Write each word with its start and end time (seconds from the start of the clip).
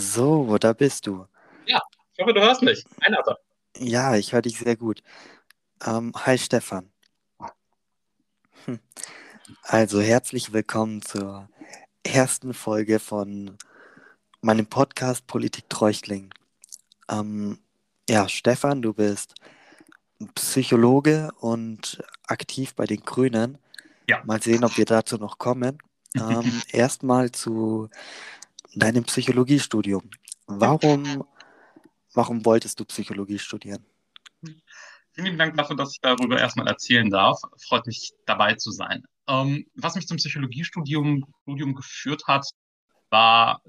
So, 0.00 0.56
da 0.56 0.72
bist 0.72 1.06
du. 1.06 1.26
Ja, 1.66 1.78
ich 2.14 2.22
hoffe, 2.22 2.32
du 2.32 2.40
hörst 2.40 2.62
mich. 2.62 2.82
Einatmen. 3.02 3.36
Ja, 3.76 4.16
ich 4.16 4.32
höre 4.32 4.40
dich 4.40 4.58
sehr 4.58 4.74
gut. 4.74 5.02
Ähm, 5.84 6.14
hi 6.16 6.38
Stefan. 6.38 6.90
Hm. 8.64 8.80
Also 9.64 10.00
herzlich 10.00 10.54
willkommen 10.54 11.02
zur 11.02 11.50
ersten 12.02 12.54
Folge 12.54 12.98
von 12.98 13.58
meinem 14.40 14.64
Podcast 14.64 15.26
Politik 15.26 15.68
Treuchtling. 15.68 16.32
Ähm, 17.10 17.58
ja, 18.08 18.26
Stefan, 18.26 18.80
du 18.80 18.94
bist 18.94 19.34
Psychologe 20.34 21.28
und 21.40 22.02
aktiv 22.26 22.74
bei 22.74 22.86
den 22.86 23.02
Grünen. 23.02 23.58
Ja. 24.08 24.24
Mal 24.24 24.40
sehen, 24.40 24.64
ob 24.64 24.78
wir 24.78 24.86
dazu 24.86 25.18
noch 25.18 25.36
kommen. 25.36 25.78
Ähm, 26.16 26.60
Erstmal 26.72 27.30
zu 27.30 27.88
deinem 28.74 29.04
Psychologiestudium. 29.04 30.10
Warum, 30.46 31.24
warum 32.14 32.44
wolltest 32.44 32.80
du 32.80 32.84
Psychologie 32.84 33.38
studieren? 33.38 33.84
Vielen 35.12 35.26
lieben 35.26 35.38
Dank 35.38 35.56
dafür, 35.56 35.76
dass 35.76 35.92
ich 35.92 36.00
darüber 36.00 36.38
erstmal 36.38 36.68
erzählen 36.68 37.10
darf. 37.10 37.40
Freut 37.68 37.86
mich, 37.86 38.12
dabei 38.26 38.54
zu 38.54 38.70
sein. 38.70 39.04
Ähm, 39.28 39.66
was 39.74 39.94
mich 39.94 40.06
zum 40.06 40.16
Psychologiestudium 40.16 41.24
Studium 41.42 41.74
geführt 41.74 42.22
hat, 42.26 42.46
war 43.10 43.62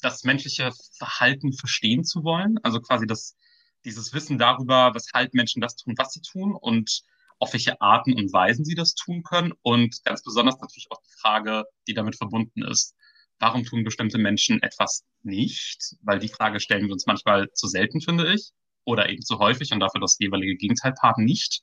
das 0.00 0.24
menschliche 0.24 0.70
Verhalten 0.96 1.52
verstehen 1.52 2.04
zu 2.04 2.22
wollen. 2.24 2.58
Also 2.62 2.80
quasi 2.80 3.06
das, 3.06 3.36
dieses 3.84 4.12
Wissen 4.12 4.38
darüber, 4.38 4.94
weshalb 4.94 5.34
Menschen 5.34 5.60
das 5.60 5.76
tun, 5.76 5.94
was 5.96 6.12
sie 6.12 6.20
tun 6.20 6.54
und 6.54 7.02
auf 7.38 7.52
welche 7.52 7.80
Arten 7.80 8.14
und 8.14 8.32
Weisen 8.32 8.64
sie 8.64 8.74
das 8.74 8.94
tun 8.94 9.22
können. 9.22 9.52
Und 9.62 10.04
ganz 10.04 10.22
besonders 10.22 10.58
natürlich 10.60 10.88
auch 10.90 11.00
die 11.02 11.20
Frage, 11.20 11.64
die 11.86 11.94
damit 11.94 12.16
verbunden 12.16 12.62
ist, 12.62 12.94
warum 13.38 13.64
tun 13.64 13.84
bestimmte 13.84 14.18
Menschen 14.18 14.62
etwas 14.62 15.04
nicht? 15.22 15.96
Weil 16.02 16.18
die 16.18 16.28
Frage 16.28 16.60
stellen 16.60 16.86
wir 16.86 16.92
uns 16.92 17.06
manchmal 17.06 17.50
zu 17.52 17.66
selten, 17.66 18.00
finde 18.00 18.32
ich, 18.34 18.50
oder 18.84 19.08
eben 19.08 19.22
zu 19.22 19.38
häufig 19.38 19.72
und 19.72 19.80
dafür 19.80 20.00
das 20.00 20.18
jeweilige 20.18 20.56
Gegenteilpaar 20.56 21.14
nicht. 21.18 21.62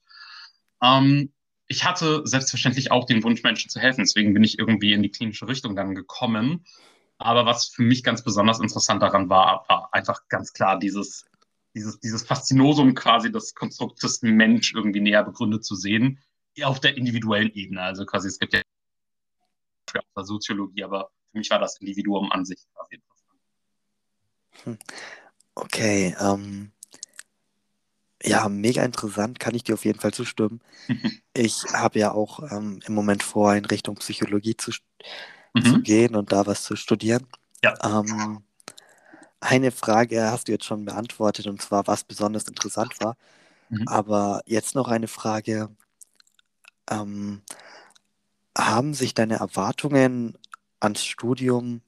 Ähm, 0.81 1.33
ich 1.67 1.83
hatte 1.83 2.22
selbstverständlich 2.25 2.91
auch 2.91 3.05
den 3.05 3.23
Wunsch, 3.23 3.44
Menschen 3.44 3.69
zu 3.69 3.80
helfen. 3.80 4.02
Deswegen 4.02 4.33
bin 4.33 4.44
ich 4.44 4.59
irgendwie 4.59 4.94
in 4.94 5.02
die 5.02 5.09
klinische 5.09 5.47
Richtung 5.47 5.75
dann 5.75 5.95
gekommen. 5.95 6.66
Aber 7.17 7.45
was 7.45 7.69
für 7.69 7.81
mich 7.81 8.03
ganz 8.03 8.23
besonders 8.23 8.59
interessant 8.59 9.02
daran 9.02 9.30
war, 9.30 9.66
war 9.67 9.89
einfach 9.94 10.28
ganz 10.28 10.53
klar 10.53 10.78
dieses, 10.78 11.25
dieses, 11.73 12.00
dieses 12.00 12.23
Faszinosum 12.23 12.94
quasi 12.94 13.31
des 13.31 13.55
Konstruktes 13.55 14.22
Mensch 14.22 14.73
irgendwie 14.73 15.02
näher 15.02 15.23
begründet 15.23 15.66
zu 15.66 15.75
sehen, 15.75 16.19
auf 16.61 16.80
der 16.80 16.97
individuellen 16.97 17.52
Ebene. 17.53 17.81
Also 17.81 18.05
quasi, 18.05 18.28
es 18.28 18.39
gibt 18.39 18.53
ja 18.53 18.61
der 19.94 20.23
Soziologie, 20.23 20.83
aber 20.83 21.11
für 21.36 21.39
mich 21.39 21.50
war 21.50 21.59
das 21.59 21.78
Individuum 21.81 22.31
an 22.31 22.45
sich 22.45 22.66
quasi 22.73 22.95
interessant. 22.95 24.83
Okay, 25.53 26.16
ähm, 26.19 26.72
ja, 28.23 28.47
mega 28.47 28.83
interessant, 28.83 29.39
kann 29.39 29.53
ich 29.53 29.66
dir 29.66 29.73
auf 29.73 29.83
jeden 29.83 30.00
Fall 30.00 30.13
zustimmen. 30.13 30.61
ich 31.33 31.66
habe 31.73 32.00
ja 32.00 32.13
auch 32.13 32.39
ähm, 32.52 32.80
im 32.86 32.94
Moment 32.94 33.22
vor, 33.22 33.53
in 33.53 33.66
Richtung 33.66 33.95
Psychologie 33.95 34.56
zu, 34.56 34.72
mhm. 35.53 35.63
zu 35.63 35.81
gehen 35.81 36.16
und 36.16 36.31
da 36.31 36.45
was 36.45 36.63
zu 36.63 36.78
studieren. 36.78 37.28
Ja. 37.63 37.73
Ähm, 37.83 38.41
eine 39.41 39.72
Frage 39.72 40.31
hast 40.31 40.47
du 40.47 40.53
jetzt 40.53 40.66
schon 40.66 40.86
beantwortet, 40.86 41.47
und 41.47 41.61
zwar, 41.61 41.86
was 41.88 42.06
besonders 42.06 42.47
interessant 42.47 42.94
war. 43.02 43.17
Mhm. 43.69 43.88
Aber 43.88 44.41
jetzt 44.45 44.73
noch 44.73 44.88
eine 44.88 45.09
Frage. 45.09 45.69
Ähm, 46.89 47.41
haben 48.58 48.94
sich 48.94 49.13
deine 49.13 49.36
Erwartungen 49.36 50.38
ans 50.86 51.03
Studium 51.03 51.81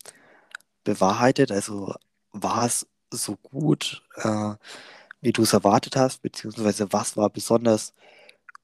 bewahrheitet? 0.84 1.52
Also 1.52 1.96
war 2.32 2.66
es 2.66 2.88
so 3.12 3.36
gut, 3.38 4.04
äh, 4.16 4.56
wie 5.22 5.32
du 5.32 5.44
es 5.44 5.54
erwartet 5.54 5.96
hast, 5.96 6.22
beziehungsweise 6.22 6.92
was 6.92 7.18
war 7.18 7.30
besonders 7.30 7.94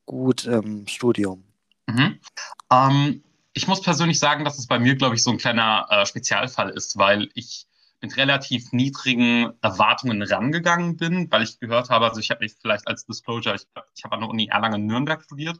gut 0.06 0.46
im 0.46 0.86
Studium? 0.88 1.44
Mhm. 1.88 2.20
Ähm, 2.72 3.24
ich 3.54 3.68
muss 3.68 3.82
persönlich 3.82 4.20
sagen, 4.20 4.44
dass 4.46 4.58
es 4.58 4.68
bei 4.68 4.80
mir, 4.80 4.96
glaube 4.96 5.16
ich, 5.16 5.24
so 5.24 5.32
ein 5.32 5.38
kleiner 5.38 5.88
äh, 5.90 6.06
Spezialfall 6.06 6.70
ist, 6.70 6.98
weil 6.98 7.30
ich 7.34 7.68
mit 8.02 8.18
relativ 8.18 8.74
niedrigen 8.74 9.54
Erwartungen 9.62 10.22
rangegangen 10.22 10.98
bin, 10.98 11.32
weil 11.32 11.44
ich 11.44 11.60
gehört 11.60 11.90
habe, 11.90 12.06
also 12.06 12.20
ich 12.20 12.32
habe 12.32 12.44
mich 12.44 12.54
vielleicht 12.60 12.86
als 12.88 13.06
Disclosure, 13.06 13.56
ich, 13.56 13.66
ich 13.96 14.04
habe 14.04 14.16
an 14.16 14.22
der 14.22 14.30
Uni 14.30 14.48
Erlangen-Nürnberg 14.48 15.24
studiert 15.24 15.60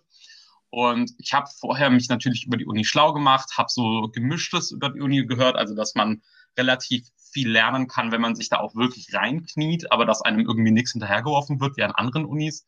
und 0.74 1.12
ich 1.20 1.34
habe 1.34 1.48
vorher 1.60 1.92
mich 1.92 2.10
natürlich 2.10 2.48
über 2.48 2.58
die 2.58 2.66
Uni 2.66 2.84
schlau 2.84 3.14
gemacht, 3.14 3.60
habe 3.60 3.70
so 3.70 4.10
gemischtes 4.12 4.72
über 4.72 4.90
die 4.90 5.02
Uni 5.02 5.24
gehört, 5.24 5.56
also 5.56 5.76
dass 5.76 5.94
man 5.94 6.24
relativ 6.58 7.08
viel 7.32 7.48
lernen 7.48 7.88
kann, 7.88 8.12
wenn 8.12 8.22
man 8.22 8.34
sich 8.34 8.50
da 8.50 8.58
auch 8.58 8.74
wirklich 8.74 9.14
reinkniet, 9.14 9.92
aber 9.92 10.08
dass 10.08 10.24
einem 10.24 10.40
irgendwie 10.40 10.72
nichts 10.72 10.94
hinterhergeworfen 10.94 11.60
wird 11.62 11.78
wie 11.78 11.84
an 11.84 11.92
anderen 11.92 12.26
Unis. 12.26 12.66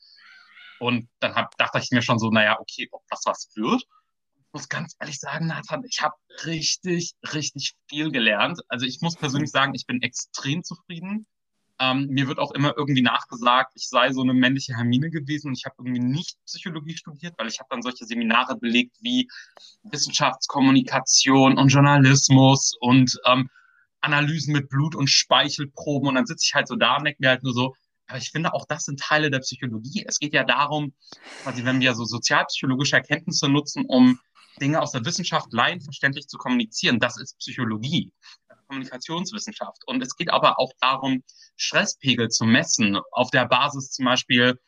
Und 0.79 1.09
dann 1.19 1.33
hab, 1.33 1.57
dachte 1.57 1.79
ich 1.79 1.89
mir 1.89 2.03
schon 2.03 2.19
so, 2.19 2.29
naja, 2.29 2.59
okay, 2.59 2.87
ob 2.91 3.01
das 3.09 3.23
was 3.25 3.49
wird. 3.55 3.81
Ich 4.35 4.53
muss 4.53 4.69
ganz 4.69 4.95
ehrlich 4.99 5.19
sagen, 5.19 5.47
Nathan, 5.47 5.83
ich 5.83 6.03
habe 6.03 6.13
richtig, 6.45 7.15
richtig 7.33 7.73
viel 7.89 8.11
gelernt. 8.11 8.61
Also 8.67 8.85
ich 8.85 9.01
muss 9.01 9.15
persönlich 9.15 9.49
sagen, 9.49 9.73
ich 9.73 9.87
bin 9.87 10.03
extrem 10.03 10.63
zufrieden. 10.63 11.25
Ähm, 11.79 12.07
mir 12.07 12.27
wird 12.27 12.39
auch 12.39 12.51
immer 12.51 12.73
irgendwie 12.77 13.01
nachgesagt, 13.01 13.73
ich 13.75 13.89
sei 13.89 14.13
so 14.13 14.21
eine 14.21 14.33
männliche 14.33 14.75
Hermine 14.75 15.09
gewesen 15.09 15.49
und 15.49 15.57
ich 15.57 15.65
habe 15.65 15.75
irgendwie 15.79 15.99
nicht 15.99 16.37
Psychologie 16.45 16.95
studiert, 16.95 17.33
weil 17.37 17.47
ich 17.47 17.59
habe 17.59 17.67
dann 17.69 17.81
solche 17.81 18.05
Seminare 18.05 18.57
belegt 18.57 18.95
wie 19.01 19.27
Wissenschaftskommunikation 19.83 21.57
und 21.57 21.67
Journalismus 21.67 22.75
und 22.79 23.19
ähm, 23.25 23.49
Analysen 23.99 24.53
mit 24.53 24.69
Blut- 24.69 24.95
und 24.95 25.09
Speichelproben 25.09 26.09
und 26.09 26.15
dann 26.15 26.25
sitze 26.25 26.45
ich 26.47 26.53
halt 26.53 26.67
so 26.67 26.75
da 26.75 26.97
und 26.97 27.05
denke 27.05 27.17
mir 27.19 27.29
halt 27.29 27.43
nur 27.43 27.53
so, 27.53 27.75
aber 28.07 28.19
ich 28.19 28.29
finde 28.29 28.53
auch 28.53 28.65
das 28.67 28.83
sind 28.83 28.99
Teile 28.99 29.31
der 29.31 29.39
Psychologie. 29.39 30.05
Es 30.07 30.19
geht 30.19 30.33
ja 30.33 30.43
darum, 30.43 30.93
quasi 31.43 31.65
wenn 31.65 31.79
wir 31.79 31.95
so 31.95 32.05
sozialpsychologische 32.05 32.97
Erkenntnisse 32.97 33.49
nutzen, 33.49 33.85
um 33.85 34.19
Dinge 34.61 34.81
aus 34.81 34.91
der 34.91 35.03
Wissenschaft 35.03 35.51
laienverständlich 35.51 36.27
zu 36.27 36.37
kommunizieren, 36.37 36.99
das 36.99 37.17
ist 37.17 37.37
Psychologie. 37.39 38.11
Kommunikationswissenschaft. 38.67 39.83
Und 39.87 40.01
es 40.01 40.15
geht 40.15 40.31
aber 40.31 40.59
auch 40.59 40.71
darum, 40.79 41.23
Stresspegel 41.55 42.29
zu 42.29 42.45
messen, 42.45 42.99
auf 43.11 43.31
der 43.31 43.45
Basis 43.45 43.91
zum 43.91 44.05
Beispiel 44.05 44.59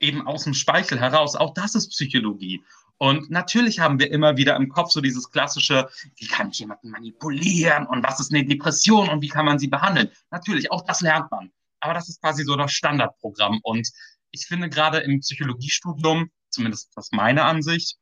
eben 0.00 0.26
aus 0.26 0.44
dem 0.44 0.54
Speichel 0.54 0.98
heraus. 0.98 1.36
Auch 1.36 1.54
das 1.54 1.74
ist 1.74 1.90
Psychologie. 1.90 2.62
Und 2.98 3.30
natürlich 3.30 3.80
haben 3.80 3.98
wir 3.98 4.10
immer 4.10 4.36
wieder 4.36 4.56
im 4.56 4.68
Kopf 4.68 4.90
so 4.90 5.00
dieses 5.00 5.30
klassische, 5.30 5.88
wie 6.16 6.26
kann 6.26 6.50
ich 6.50 6.58
jemanden 6.58 6.90
manipulieren 6.90 7.86
und 7.86 8.02
was 8.02 8.20
ist 8.20 8.32
eine 8.32 8.44
Depression 8.44 9.08
und 9.08 9.22
wie 9.22 9.28
kann 9.28 9.46
man 9.46 9.58
sie 9.58 9.68
behandeln? 9.68 10.10
Natürlich, 10.30 10.70
auch 10.70 10.84
das 10.84 11.00
lernt 11.00 11.30
man. 11.30 11.50
Aber 11.80 11.94
das 11.94 12.10
ist 12.10 12.20
quasi 12.20 12.44
so 12.44 12.56
das 12.56 12.72
Standardprogramm. 12.72 13.60
Und 13.62 13.88
ich 14.32 14.46
finde 14.46 14.68
gerade 14.68 14.98
im 14.98 15.20
Psychologiestudium, 15.20 16.30
zumindest 16.50 16.90
das 16.94 17.10
meine 17.12 17.44
Ansicht, 17.44 17.96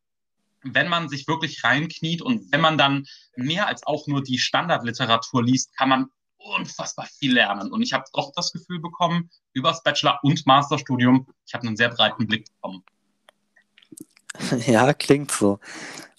wenn 0.63 0.89
man 0.89 1.09
sich 1.09 1.29
wirklich 1.29 1.65
reinkniet 1.65 2.23
und 2.23 2.51
wenn 2.53 2.61
man 2.61 2.79
dann 2.79 3.07
mehr 3.37 3.67
als 3.67 3.87
auch 3.87 4.07
nur 4.07 4.23
die 4.23 4.39
Standardliteratur 4.39 5.43
liest, 5.43 5.77
kann 5.77 5.89
man 5.89 6.07
unfassbar 6.39 7.07
viel 7.07 7.35
lernen. 7.35 7.73
Und 7.73 7.83
ich 7.83 7.93
habe 7.93 8.05
doch 8.13 8.33
das 8.35 8.53
Gefühl 8.53 8.81
bekommen, 8.81 9.31
übers 9.53 9.83
Bachelor- 9.83 10.21
und 10.23 10.47
Masterstudium, 10.47 11.27
ich 11.47 11.55
habe 11.55 11.67
einen 11.67 11.77
sehr 11.77 11.91
breiten 11.91 12.27
Blick 12.27 12.47
bekommen. 12.55 12.85
Ja, 14.67 14.93
klingt 14.95 15.33
so. 15.33 15.59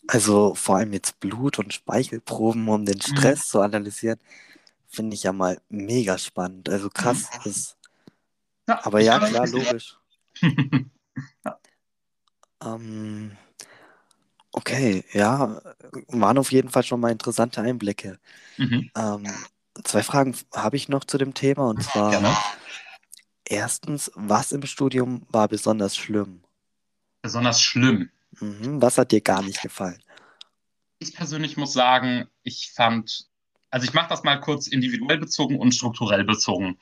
Also 0.08 0.56
vor 0.56 0.78
allem 0.78 0.92
jetzt 0.92 1.20
Blut- 1.20 1.60
und 1.60 1.74
Speichelproben, 1.74 2.68
um 2.68 2.84
den 2.84 3.00
Stress 3.00 3.40
mhm. 3.40 3.50
zu 3.50 3.62
analysieren, 3.62 4.20
finde 4.88 5.14
ich 5.14 5.24
ja 5.24 5.32
mal 5.32 5.62
mega 5.70 6.18
spannend. 6.18 6.68
Also 6.68 6.90
krass 6.90 7.30
mhm. 7.32 7.50
ist. 7.50 7.78
Ja, 8.68 8.84
aber 8.84 9.00
ja, 9.02 9.20
klar, 9.20 9.48
logisch. 9.48 9.98
ähm, 12.64 13.38
Okay, 14.52 15.04
ja, 15.14 15.62
waren 16.08 16.38
auf 16.38 16.52
jeden 16.52 16.70
Fall 16.70 16.84
schon 16.84 17.00
mal 17.00 17.12
interessante 17.12 17.62
Einblicke. 17.62 18.20
Mhm. 18.58 18.90
Ähm, 18.96 19.28
zwei 19.84 20.04
Fragen 20.04 20.36
habe 20.54 20.75
ich 20.75 20.90
noch 20.90 21.06
zu 21.06 21.18
dem 21.18 21.34
Thema 21.34 21.68
und 21.69 21.84
zwar 21.84 22.12
Gerne. 22.12 22.36
erstens, 23.46 24.12
was 24.16 24.51
im 24.51 24.66
Studium 24.66 25.25
war 25.30 25.48
besonders 25.48 25.96
schlimm? 25.96 26.44
Besonders 27.22 27.62
schlimm. 27.62 28.10
Mhm, 28.40 28.81
was 28.81 28.98
hat 28.98 29.12
dir 29.12 29.22
gar 29.22 29.44
nicht 29.44 29.62
gefallen? 29.62 30.01
Ich 31.00 31.13
persönlich 31.16 31.56
muss 31.56 31.74
sagen, 31.74 32.28
ich 32.44 32.72
fand, 32.74 33.30
also 33.69 33.86
ich 33.86 33.94
mache 33.94 34.10
das 34.10 34.24
mal 34.24 34.38
kurz 34.38 34.68
individuell 34.68 35.18
bezogen 35.18 35.60
und 35.60 35.74
strukturell 35.74 36.24
bezogen. 36.24 36.80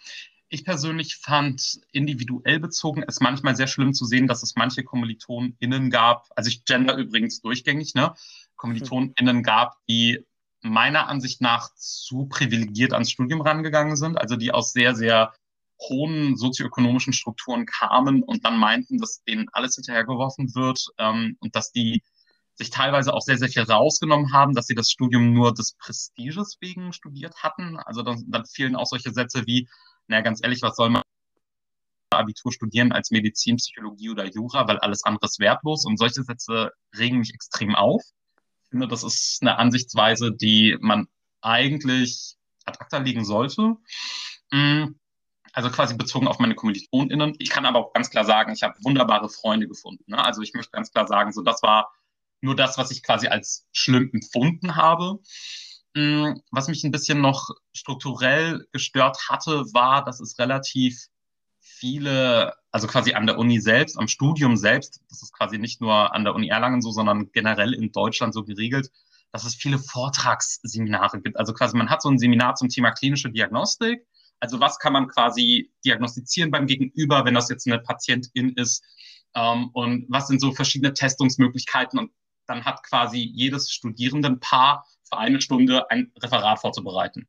Ich 0.50 0.64
persönlich 0.64 1.18
fand 1.18 1.82
individuell 1.92 2.60
bezogen 2.60 3.04
es 3.06 3.20
manchmal 3.20 3.56
sehr 3.56 3.68
schlimm 3.68 3.94
zu 3.94 4.06
sehen, 4.06 4.28
dass 4.28 4.44
es 4.44 4.56
manche 4.56 4.84
KommilitonInnen 4.84 5.90
gab, 5.90 6.28
also 6.36 6.50
ich 6.50 6.64
gender 6.64 6.96
übrigens 6.96 7.42
durchgängig, 7.42 7.96
ne, 7.96 8.14
KommilitonInnen 8.56 9.44
gab, 9.44 9.76
die 9.90 10.26
meiner 10.62 11.08
Ansicht 11.08 11.42
nach 11.42 11.74
zu 11.76 12.28
privilegiert 12.28 12.94
ans 12.94 13.12
Studium 13.12 13.42
rangegangen 13.42 13.96
sind, 13.96 14.18
also 14.18 14.36
die 14.36 14.52
aus 14.54 14.72
sehr, 14.72 14.96
sehr 14.96 15.34
hohen 15.80 16.36
sozioökonomischen 16.36 17.14
Strukturen 17.14 17.66
kamen 17.66 18.24
und 18.24 18.46
dann 18.46 18.58
meinten, 18.58 18.98
dass 18.98 19.24
denen 19.24 19.48
alles 19.52 19.76
hinterhergeworfen 19.76 20.56
wird 20.56 20.88
ähm, 20.98 21.38
und 21.40 21.56
dass 21.56 21.72
die 21.72 22.04
sich 22.56 22.72
teilweise 22.72 23.14
auch 23.14 23.22
sehr, 23.22 23.38
sehr 23.38 23.50
viel 23.50 23.62
rausgenommen 23.64 24.34
haben, 24.34 24.54
dass 24.54 24.66
sie 24.66 24.74
das 24.74 24.90
Studium 24.90 25.34
nur 25.34 25.54
des 25.54 25.74
Prestiges 25.74 26.58
wegen 26.60 26.92
studiert 26.92 27.44
hatten. 27.44 27.78
Also 27.78 28.02
dann, 28.02 28.24
dann 28.28 28.46
fielen 28.46 28.76
auch 28.76 28.88
solche 28.88 29.14
Sätze 29.14 29.46
wie, 29.46 29.70
naja, 30.08 30.22
ganz 30.22 30.42
ehrlich, 30.44 30.62
was 30.62 30.76
soll 30.76 30.90
man 30.90 31.04
Abitur 32.10 32.52
studieren 32.52 32.92
als 32.92 33.12
Medizin, 33.12 33.58
Psychologie 33.58 34.10
oder 34.10 34.26
Jura, 34.26 34.68
weil 34.68 34.80
alles 34.80 35.04
andere 35.04 35.26
ist 35.26 35.40
wertlos. 35.40 35.86
Und 35.86 35.98
solche 35.98 36.24
Sätze 36.24 36.72
regen 36.98 37.20
mich 37.20 37.34
extrem 37.34 37.76
auf. 37.76 38.02
Ich 38.64 38.70
finde, 38.70 38.88
das 38.88 39.04
ist 39.04 39.40
eine 39.42 39.58
Ansichtsweise, 39.58 40.32
die 40.32 40.78
man 40.80 41.08
eigentlich 41.42 42.36
ad 42.66 42.80
acta 42.80 42.98
legen 42.98 43.24
sollte. 43.24 43.76
Mm, 44.52 44.96
also 45.54 45.70
quasi 45.70 45.96
bezogen 45.96 46.28
auf 46.28 46.40
meine 46.40 46.56
KommilitonInnen. 46.56 47.36
Ich 47.40 47.50
kann 47.50 47.66
aber 47.66 47.80
auch 47.80 47.94
ganz 47.94 48.10
klar 48.10 48.26
sagen, 48.26 48.54
ich 48.54 48.64
habe 48.64 48.78
wunderbare 48.84 49.30
Freunde 49.30 49.68
gefunden. 49.68 50.04
Ne? 50.08 50.24
Also 50.24 50.42
ich 50.42 50.54
möchte 50.54 50.72
ganz 50.72 50.92
klar 50.92 51.08
sagen, 51.08 51.32
so 51.32 51.42
das 51.42 51.62
war 51.64 51.92
nur 52.42 52.56
das, 52.56 52.78
was 52.78 52.92
ich 52.92 53.04
quasi 53.04 53.28
als 53.28 53.66
schlimm 53.72 54.10
empfunden 54.14 54.76
habe. 54.76 55.20
Mm, 55.98 56.42
was 56.52 56.68
mich 56.68 56.84
ein 56.84 56.92
bisschen 56.92 57.22
noch 57.22 57.50
strukturell 57.74 58.68
gestört 58.72 59.18
hatte, 59.30 59.66
war, 59.74 60.04
dass 60.06 60.20
es 60.20 60.38
relativ 60.38 61.08
viele, 61.60 62.54
also 62.72 62.86
quasi 62.86 63.16
an 63.16 63.26
der 63.26 63.40
Uni 63.40 63.60
selbst, 63.60 63.98
am 63.98 64.08
Studium 64.08 64.58
selbst, 64.58 65.02
das 65.10 65.24
ist 65.24 65.34
quasi 65.34 65.58
nicht 65.58 65.82
nur 65.82 66.14
an 66.14 66.24
der 66.24 66.36
Uni 66.36 66.50
Erlangen 66.50 66.84
so, 66.84 66.92
sondern 66.92 67.32
generell 67.32 67.74
in 67.74 67.92
Deutschland 67.92 68.36
so 68.36 68.44
geregelt, 68.44 68.92
dass 69.32 69.44
es 69.44 69.56
viele 69.56 69.80
Vortragsseminare 69.80 71.20
gibt. 71.20 71.36
Also 71.38 71.52
quasi 71.54 71.76
man 71.76 71.90
hat 71.90 72.04
so 72.04 72.10
ein 72.10 72.20
Seminar 72.20 72.54
zum 72.54 72.70
Thema 72.70 72.92
klinische 72.92 73.32
Diagnostik. 73.32 74.06
Also 74.40 74.60
was 74.60 74.78
kann 74.78 74.94
man 74.94 75.08
quasi 75.08 75.72
diagnostizieren 75.84 76.52
beim 76.52 76.68
Gegenüber, 76.68 77.26
wenn 77.26 77.34
das 77.34 77.50
jetzt 77.50 77.66
eine 77.66 77.80
Patientin 77.80 78.50
ist? 78.50 78.84
Ähm, 79.34 79.72
und 79.74 80.06
was 80.10 80.28
sind 80.28 80.42
so 80.42 80.52
verschiedene 80.52 80.94
Testungsmöglichkeiten? 80.94 81.98
Und 81.98 82.12
dann 82.46 82.66
hat 82.66 82.84
quasi 82.84 83.32
jedes 83.34 83.72
Studierendenpaar 83.72 84.86
für 85.08 85.18
eine 85.18 85.42
Stunde 85.42 85.90
ein 85.90 86.12
Referat 86.22 86.60
vorzubereiten 86.60 87.28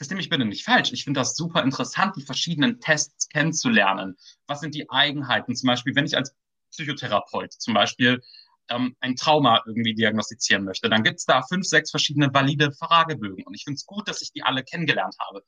verstehe 0.00 0.16
mich 0.16 0.30
bitte 0.30 0.46
nicht 0.46 0.64
falsch. 0.64 0.94
Ich 0.94 1.04
finde 1.04 1.20
das 1.20 1.36
super 1.36 1.62
interessant, 1.62 2.16
die 2.16 2.22
verschiedenen 2.22 2.80
Tests 2.80 3.28
kennenzulernen. 3.28 4.16
Was 4.46 4.60
sind 4.60 4.74
die 4.74 4.88
Eigenheiten? 4.88 5.54
Zum 5.54 5.66
Beispiel, 5.66 5.94
wenn 5.94 6.06
ich 6.06 6.16
als 6.16 6.34
Psychotherapeut 6.70 7.52
zum 7.52 7.74
Beispiel 7.74 8.22
ähm, 8.70 8.96
ein 9.00 9.14
Trauma 9.14 9.62
irgendwie 9.66 9.94
diagnostizieren 9.94 10.64
möchte, 10.64 10.88
dann 10.88 11.02
gibt 11.02 11.18
es 11.18 11.26
da 11.26 11.42
fünf, 11.42 11.66
sechs 11.66 11.90
verschiedene 11.90 12.32
valide 12.32 12.72
Fragebögen. 12.72 13.44
Und 13.44 13.52
ich 13.52 13.64
finde 13.64 13.74
es 13.74 13.84
gut, 13.84 14.08
dass 14.08 14.22
ich 14.22 14.32
die 14.32 14.42
alle 14.42 14.64
kennengelernt 14.64 15.16
habe. 15.20 15.44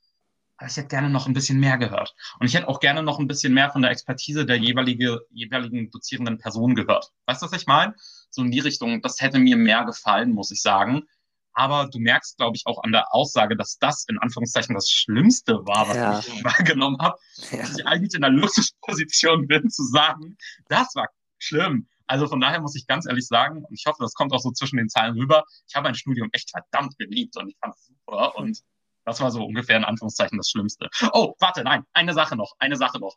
Aber 0.58 0.68
ich 0.68 0.76
hätte 0.76 0.88
gerne 0.88 1.08
noch 1.08 1.26
ein 1.26 1.32
bisschen 1.32 1.58
mehr 1.58 1.78
gehört. 1.78 2.14
Und 2.38 2.46
ich 2.46 2.54
hätte 2.54 2.68
auch 2.68 2.80
gerne 2.80 3.02
noch 3.02 3.18
ein 3.18 3.28
bisschen 3.28 3.54
mehr 3.54 3.70
von 3.70 3.80
der 3.80 3.90
Expertise 3.90 4.44
der 4.44 4.58
jeweilige, 4.58 5.22
jeweiligen 5.30 5.90
dozierenden 5.90 6.36
Person 6.36 6.74
gehört. 6.74 7.10
Weißt 7.24 7.40
du, 7.40 7.46
was 7.46 7.58
ich 7.58 7.66
meine? 7.66 7.94
So 8.28 8.42
in 8.42 8.50
die 8.50 8.60
Richtung, 8.60 9.00
das 9.00 9.22
hätte 9.22 9.38
mir 9.38 9.56
mehr 9.56 9.86
gefallen, 9.86 10.32
muss 10.32 10.50
ich 10.50 10.60
sagen. 10.60 11.04
Aber 11.54 11.88
du 11.88 11.98
merkst, 11.98 12.36
glaube 12.38 12.56
ich, 12.56 12.66
auch 12.66 12.82
an 12.82 12.92
der 12.92 13.14
Aussage, 13.14 13.56
dass 13.56 13.78
das 13.78 14.04
in 14.08 14.18
Anführungszeichen 14.18 14.74
das 14.74 14.88
Schlimmste 14.90 15.54
war, 15.66 15.88
was 15.88 15.96
ja. 15.96 16.18
ich 16.18 16.26
wahrgenommen 16.44 16.98
habe. 17.00 17.18
Ja. 17.50 17.58
Dass 17.58 17.78
ich 17.78 17.86
eigentlich 17.86 18.14
in 18.14 18.22
der 18.22 18.30
Luxusposition 18.30 19.46
bin, 19.48 19.70
zu 19.70 19.84
sagen, 19.84 20.36
das 20.68 20.94
war 20.94 21.08
schlimm. 21.38 21.88
Also 22.06 22.26
von 22.26 22.40
daher 22.40 22.60
muss 22.60 22.76
ich 22.76 22.86
ganz 22.86 23.06
ehrlich 23.06 23.26
sagen, 23.26 23.64
und 23.64 23.72
ich 23.72 23.84
hoffe, 23.86 24.02
das 24.02 24.14
kommt 24.14 24.32
auch 24.32 24.40
so 24.40 24.50
zwischen 24.50 24.76
den 24.76 24.88
Zeilen 24.88 25.16
rüber, 25.16 25.44
ich 25.68 25.74
habe 25.74 25.88
ein 25.88 25.94
Studium 25.94 26.28
echt 26.32 26.50
verdammt 26.50 26.98
geliebt 26.98 27.36
und 27.36 27.48
ich 27.48 27.56
fand 27.58 27.74
es 27.74 27.86
super. 27.86 28.36
Und 28.36 28.62
das 29.04 29.20
war 29.20 29.30
so 29.30 29.44
ungefähr 29.44 29.76
in 29.76 29.84
Anführungszeichen 29.84 30.38
das 30.38 30.50
Schlimmste. 30.50 30.88
Oh, 31.12 31.34
warte, 31.38 31.64
nein, 31.64 31.84
eine 31.92 32.14
Sache 32.14 32.36
noch, 32.36 32.54
eine 32.58 32.76
Sache 32.76 32.98
noch. 32.98 33.16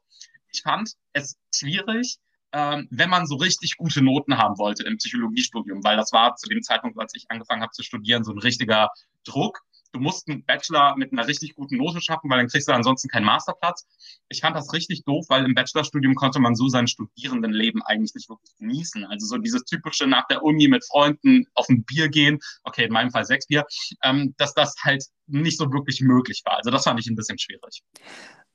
Ich 0.52 0.62
fand 0.62 0.94
es 1.14 1.38
schwierig, 1.54 2.18
ähm, 2.56 2.88
wenn 2.90 3.10
man 3.10 3.28
so 3.28 3.36
richtig 3.36 3.76
gute 3.76 4.02
Noten 4.02 4.38
haben 4.38 4.58
wollte 4.58 4.84
im 4.84 4.96
Psychologiestudium, 4.96 5.84
weil 5.84 5.98
das 5.98 6.14
war 6.14 6.38
zu 6.38 6.48
dem 6.48 6.64
Zeitpunkt, 6.64 6.98
als 6.98 7.14
ich 7.14 7.26
angefangen 7.28 7.62
habe 7.62 7.74
zu 7.74 7.84
studieren, 7.84 8.24
so 8.24 8.32
ein 8.32 8.40
richtiger 8.40 8.90
Druck. 9.26 9.60
Du 9.92 10.00
musst 10.00 10.30
einen 10.30 10.46
Bachelor 10.46 10.96
mit 10.96 11.12
einer 11.12 11.28
richtig 11.28 11.56
guten 11.56 11.78
Note 11.78 12.00
schaffen, 12.00 12.30
weil 12.30 12.38
dann 12.38 12.48
kriegst 12.48 12.70
du 12.70 12.74
ansonsten 12.74 13.10
keinen 13.10 13.26
Masterplatz. 13.26 13.86
Ich 14.30 14.40
fand 14.40 14.56
das 14.56 14.72
richtig 14.72 15.04
doof, 15.04 15.26
weil 15.28 15.44
im 15.44 15.54
Bachelorstudium 15.54 16.16
konnte 16.16 16.40
man 16.40 16.56
so 16.56 16.70
sein 16.70 16.88
Studierendenleben 16.88 17.82
eigentlich 17.82 18.16
nicht 18.16 18.30
wirklich 18.30 18.56
genießen. 18.58 19.04
Also 19.06 19.26
so 19.26 19.38
dieses 19.38 19.66
typische 19.66 20.08
nach 20.08 20.28
der 20.28 20.42
Uni 20.42 20.70
mit 20.70 20.86
Freunden 20.86 21.46
auf 21.56 21.68
ein 21.68 21.84
Bier 21.84 22.08
gehen, 22.08 22.40
okay, 22.64 22.86
in 22.86 22.94
meinem 22.94 23.12
Fall 23.12 23.26
sechs 23.26 23.48
Bier, 23.48 23.66
ähm, 24.02 24.34
dass 24.38 24.54
das 24.54 24.76
halt 24.82 25.04
nicht 25.28 25.58
so 25.58 25.72
wirklich 25.74 26.00
möglich 26.00 26.42
war. 26.46 26.58
Also 26.58 26.72
das 26.72 26.84
fand 26.84 27.02
ich 27.02 27.08
ein 27.08 27.16
bisschen 27.16 27.38
schwierig. 27.38 27.84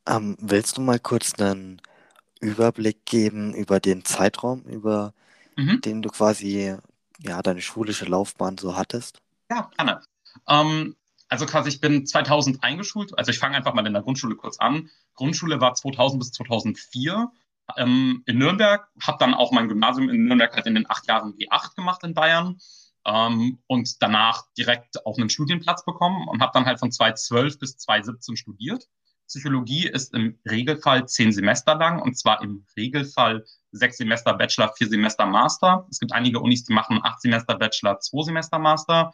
Ähm, 0.06 0.38
willst 0.40 0.78
du 0.78 0.80
mal 0.80 0.98
kurz 0.98 1.34
einen 1.34 1.82
Überblick 2.40 3.04
geben 3.06 3.54
über 3.54 3.80
den 3.80 4.04
Zeitraum, 4.04 4.62
über 4.62 5.12
mhm. 5.56 5.80
den 5.80 6.02
du 6.02 6.08
quasi 6.08 6.76
ja, 7.22 7.42
deine 7.42 7.60
schulische 7.60 8.06
Laufbahn 8.06 8.58
so 8.58 8.76
hattest? 8.76 9.20
Ja, 9.50 9.70
gerne. 9.76 10.00
Ähm, 10.48 10.96
also 11.28 11.46
quasi, 11.46 11.68
ich 11.68 11.80
bin 11.80 12.06
2000 12.06 12.62
eingeschult. 12.62 13.16
Also 13.18 13.30
ich 13.30 13.38
fange 13.38 13.56
einfach 13.56 13.74
mal 13.74 13.86
in 13.86 13.92
der 13.92 14.02
Grundschule 14.02 14.36
kurz 14.36 14.58
an. 14.58 14.90
Grundschule 15.14 15.60
war 15.60 15.74
2000 15.74 16.20
bis 16.20 16.32
2004 16.32 17.30
ähm, 17.76 18.22
in 18.26 18.38
Nürnberg. 18.38 18.88
Habe 19.02 19.18
dann 19.18 19.34
auch 19.34 19.52
mein 19.52 19.68
Gymnasium 19.68 20.08
in 20.08 20.24
Nürnberg 20.24 20.54
halt 20.54 20.66
in 20.66 20.74
den 20.74 20.90
acht 20.90 21.06
Jahren 21.06 21.34
G8 21.34 21.76
gemacht 21.76 22.02
in 22.04 22.14
Bayern. 22.14 22.58
Ähm, 23.06 23.58
und 23.66 24.02
danach 24.02 24.44
direkt 24.58 25.06
auch 25.06 25.18
einen 25.18 25.30
Studienplatz 25.30 25.84
bekommen 25.84 26.28
und 26.28 26.40
habe 26.40 26.52
dann 26.52 26.66
halt 26.66 26.78
von 26.78 26.90
2012 26.90 27.58
bis 27.58 27.76
2017 27.78 28.36
studiert. 28.36 28.88
Psychologie 29.30 29.86
ist 29.86 30.12
im 30.12 30.40
Regelfall 30.50 31.06
zehn 31.06 31.30
Semester 31.30 31.76
lang 31.76 32.02
und 32.02 32.18
zwar 32.18 32.42
im 32.42 32.66
Regelfall 32.76 33.44
sechs 33.70 33.98
Semester 33.98 34.34
Bachelor, 34.34 34.72
vier 34.76 34.88
Semester 34.88 35.24
Master. 35.24 35.86
Es 35.88 36.00
gibt 36.00 36.12
einige 36.12 36.40
Unis, 36.40 36.64
die 36.64 36.72
machen 36.72 36.98
acht 37.04 37.20
Semester 37.20 37.56
Bachelor, 37.56 38.00
zwei 38.00 38.24
Semester 38.24 38.58
Master. 38.58 39.12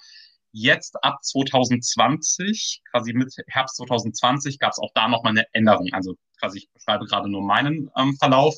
Jetzt 0.53 0.97
ab 1.05 1.23
2020, 1.23 2.81
quasi 2.91 3.13
mit 3.13 3.31
Herbst 3.49 3.77
2020, 3.77 4.59
gab 4.59 4.73
es 4.73 4.79
auch 4.79 4.91
da 4.95 5.07
nochmal 5.07 5.33
eine 5.33 5.45
Änderung. 5.53 5.91
Also 5.93 6.15
quasi, 6.41 6.61
ich 6.61 6.71
beschreibe 6.73 7.05
gerade 7.05 7.29
nur 7.29 7.43
meinen 7.43 7.91
ähm, 7.95 8.17
Verlauf. 8.17 8.57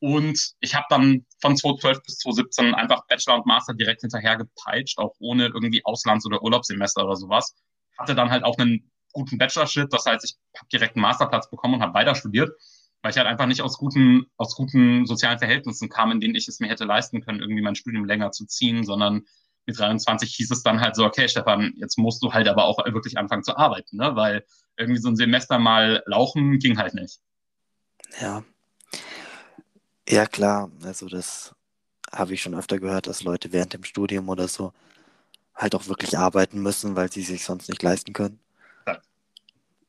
Und 0.00 0.38
ich 0.60 0.74
habe 0.74 0.84
dann 0.90 1.24
von 1.40 1.56
2012 1.56 2.02
bis 2.02 2.18
2017 2.18 2.74
einfach 2.74 3.06
Bachelor 3.06 3.36
und 3.36 3.46
Master 3.46 3.72
direkt 3.72 4.02
hinterher 4.02 4.36
gepeitscht, 4.36 4.98
auch 4.98 5.14
ohne 5.18 5.46
irgendwie 5.46 5.82
Auslands- 5.86 6.26
oder 6.26 6.42
Urlaubssemester 6.42 7.06
oder 7.06 7.16
sowas. 7.16 7.54
Hatte 7.96 8.14
dann 8.14 8.30
halt 8.30 8.44
auch 8.44 8.58
einen 8.58 8.90
guten 9.12 9.38
Bachelorship. 9.38 9.90
Das 9.90 10.04
heißt, 10.06 10.24
ich 10.24 10.36
habe 10.58 10.68
direkt 10.72 10.96
einen 10.96 11.02
Masterplatz 11.02 11.50
bekommen 11.50 11.74
und 11.74 11.82
habe 11.82 11.94
weiter 11.94 12.14
studiert, 12.14 12.50
weil 13.02 13.10
ich 13.10 13.18
halt 13.18 13.26
einfach 13.26 13.46
nicht 13.46 13.62
aus 13.62 13.78
guten, 13.78 14.26
aus 14.36 14.54
guten 14.54 15.06
sozialen 15.06 15.38
Verhältnissen 15.38 15.88
kam, 15.88 16.12
in 16.12 16.20
denen 16.20 16.34
ich 16.34 16.48
es 16.48 16.60
mir 16.60 16.68
hätte 16.68 16.84
leisten 16.84 17.20
können, 17.20 17.40
irgendwie 17.40 17.62
mein 17.62 17.74
Studium 17.74 18.04
länger 18.04 18.30
zu 18.32 18.46
ziehen, 18.46 18.84
sondern 18.84 19.24
mit 19.66 19.78
23 19.78 20.34
hieß 20.34 20.50
es 20.50 20.62
dann 20.62 20.80
halt 20.80 20.96
so, 20.96 21.04
okay, 21.04 21.28
Stefan, 21.28 21.74
jetzt 21.76 21.98
musst 21.98 22.22
du 22.22 22.32
halt 22.32 22.48
aber 22.48 22.64
auch 22.64 22.78
wirklich 22.86 23.18
anfangen 23.18 23.44
zu 23.44 23.56
arbeiten, 23.56 23.98
ne? 23.98 24.16
weil 24.16 24.44
irgendwie 24.78 25.00
so 25.00 25.08
ein 25.08 25.16
Semester 25.16 25.58
mal 25.58 26.02
lauchen 26.06 26.58
ging 26.58 26.78
halt 26.78 26.94
nicht. 26.94 27.20
Ja. 28.20 28.42
Ja, 30.08 30.24
klar. 30.24 30.70
Also 30.82 31.06
das 31.08 31.54
habe 32.10 32.32
ich 32.32 32.40
schon 32.40 32.54
öfter 32.54 32.78
gehört, 32.78 33.06
dass 33.06 33.22
Leute 33.22 33.52
während 33.52 33.74
dem 33.74 33.84
Studium 33.84 34.30
oder 34.30 34.48
so 34.48 34.72
halt 35.54 35.74
auch 35.74 35.86
wirklich 35.88 36.16
arbeiten 36.16 36.62
müssen, 36.62 36.96
weil 36.96 37.12
sie 37.12 37.22
sich 37.22 37.44
sonst 37.44 37.68
nicht 37.68 37.82
leisten 37.82 38.14
können. 38.14 38.40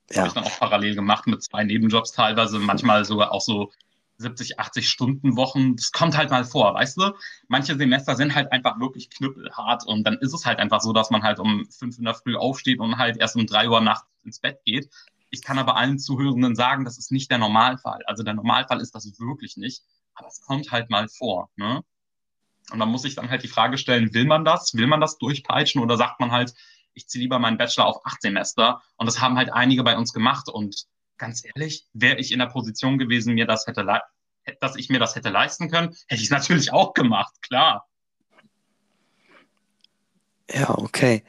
Das 0.09 0.17
ja. 0.17 0.21
habe 0.23 0.27
ich 0.27 0.33
dann 0.33 0.43
auch 0.43 0.59
parallel 0.59 0.95
gemacht 0.95 1.27
mit 1.27 1.41
zwei 1.43 1.63
Nebenjobs 1.63 2.11
teilweise, 2.11 2.59
manchmal 2.59 3.05
sogar 3.05 3.31
auch 3.31 3.41
so 3.41 3.71
70, 4.17 4.59
80 4.59 4.89
Stunden 4.89 5.35
Wochen. 5.37 5.75
Das 5.75 5.91
kommt 5.91 6.17
halt 6.17 6.29
mal 6.29 6.43
vor, 6.43 6.73
weißt 6.73 6.97
du? 6.97 7.11
Manche 7.47 7.77
Semester 7.77 8.15
sind 8.15 8.35
halt 8.35 8.51
einfach 8.51 8.79
wirklich 8.79 9.09
knüppelhart 9.09 9.85
und 9.85 10.03
dann 10.03 10.15
ist 10.15 10.33
es 10.33 10.45
halt 10.45 10.59
einfach 10.59 10.81
so, 10.81 10.93
dass 10.93 11.09
man 11.09 11.23
halt 11.23 11.39
um 11.39 11.65
fünf 11.69 11.97
in 11.97 12.05
der 12.05 12.15
Früh 12.15 12.35
aufsteht 12.35 12.79
und 12.79 12.97
halt 12.97 13.17
erst 13.17 13.35
um 13.35 13.45
drei 13.45 13.69
Uhr 13.69 13.81
nachts 13.81 14.07
ins 14.23 14.39
Bett 14.39 14.59
geht. 14.65 14.89
Ich 15.29 15.41
kann 15.41 15.59
aber 15.59 15.77
allen 15.77 15.99
Zuhörenden 15.99 16.55
sagen, 16.55 16.85
das 16.85 16.97
ist 16.97 17.11
nicht 17.11 17.31
der 17.31 17.37
Normalfall. 17.37 18.01
Also 18.07 18.23
der 18.23 18.33
Normalfall 18.33 18.81
ist 18.81 18.93
das 18.93 19.05
wirklich 19.19 19.57
nicht, 19.57 19.83
aber 20.15 20.27
es 20.27 20.41
kommt 20.41 20.71
halt 20.71 20.89
mal 20.89 21.07
vor. 21.07 21.49
Ne? 21.55 21.83
Und 22.71 22.79
dann 22.79 22.89
muss 22.89 23.05
ich 23.05 23.15
dann 23.15 23.29
halt 23.29 23.43
die 23.43 23.47
Frage 23.47 23.77
stellen, 23.77 24.13
will 24.13 24.25
man 24.25 24.43
das? 24.43 24.73
Will 24.73 24.87
man 24.87 25.01
das 25.01 25.17
durchpeitschen 25.17 25.81
oder 25.81 25.97
sagt 25.97 26.19
man 26.19 26.31
halt, 26.31 26.53
ich 26.99 27.07
ziehe 27.07 27.23
lieber 27.23 27.39
meinen 27.39 27.57
Bachelor 27.57 27.87
auf 27.87 28.05
acht 28.05 28.21
Semester. 28.21 28.81
Und 28.97 29.05
das 29.07 29.21
haben 29.21 29.37
halt 29.37 29.51
einige 29.51 29.83
bei 29.83 29.97
uns 29.97 30.13
gemacht. 30.13 30.49
Und 30.49 30.85
ganz 31.17 31.43
ehrlich, 31.45 31.87
wäre 31.93 32.17
ich 32.17 32.31
in 32.31 32.39
der 32.39 32.47
Position 32.47 32.97
gewesen, 32.97 33.33
mir 33.33 33.47
das 33.47 33.65
hätte, 33.67 33.87
dass 34.59 34.75
ich 34.75 34.89
mir 34.89 34.99
das 34.99 35.15
hätte 35.15 35.29
leisten 35.29 35.69
können, 35.69 35.95
hätte 36.07 36.21
ich 36.21 36.23
es 36.23 36.29
natürlich 36.29 36.73
auch 36.73 36.93
gemacht, 36.93 37.33
klar. 37.41 37.87
Ja, 40.51 40.69
okay. 40.77 41.23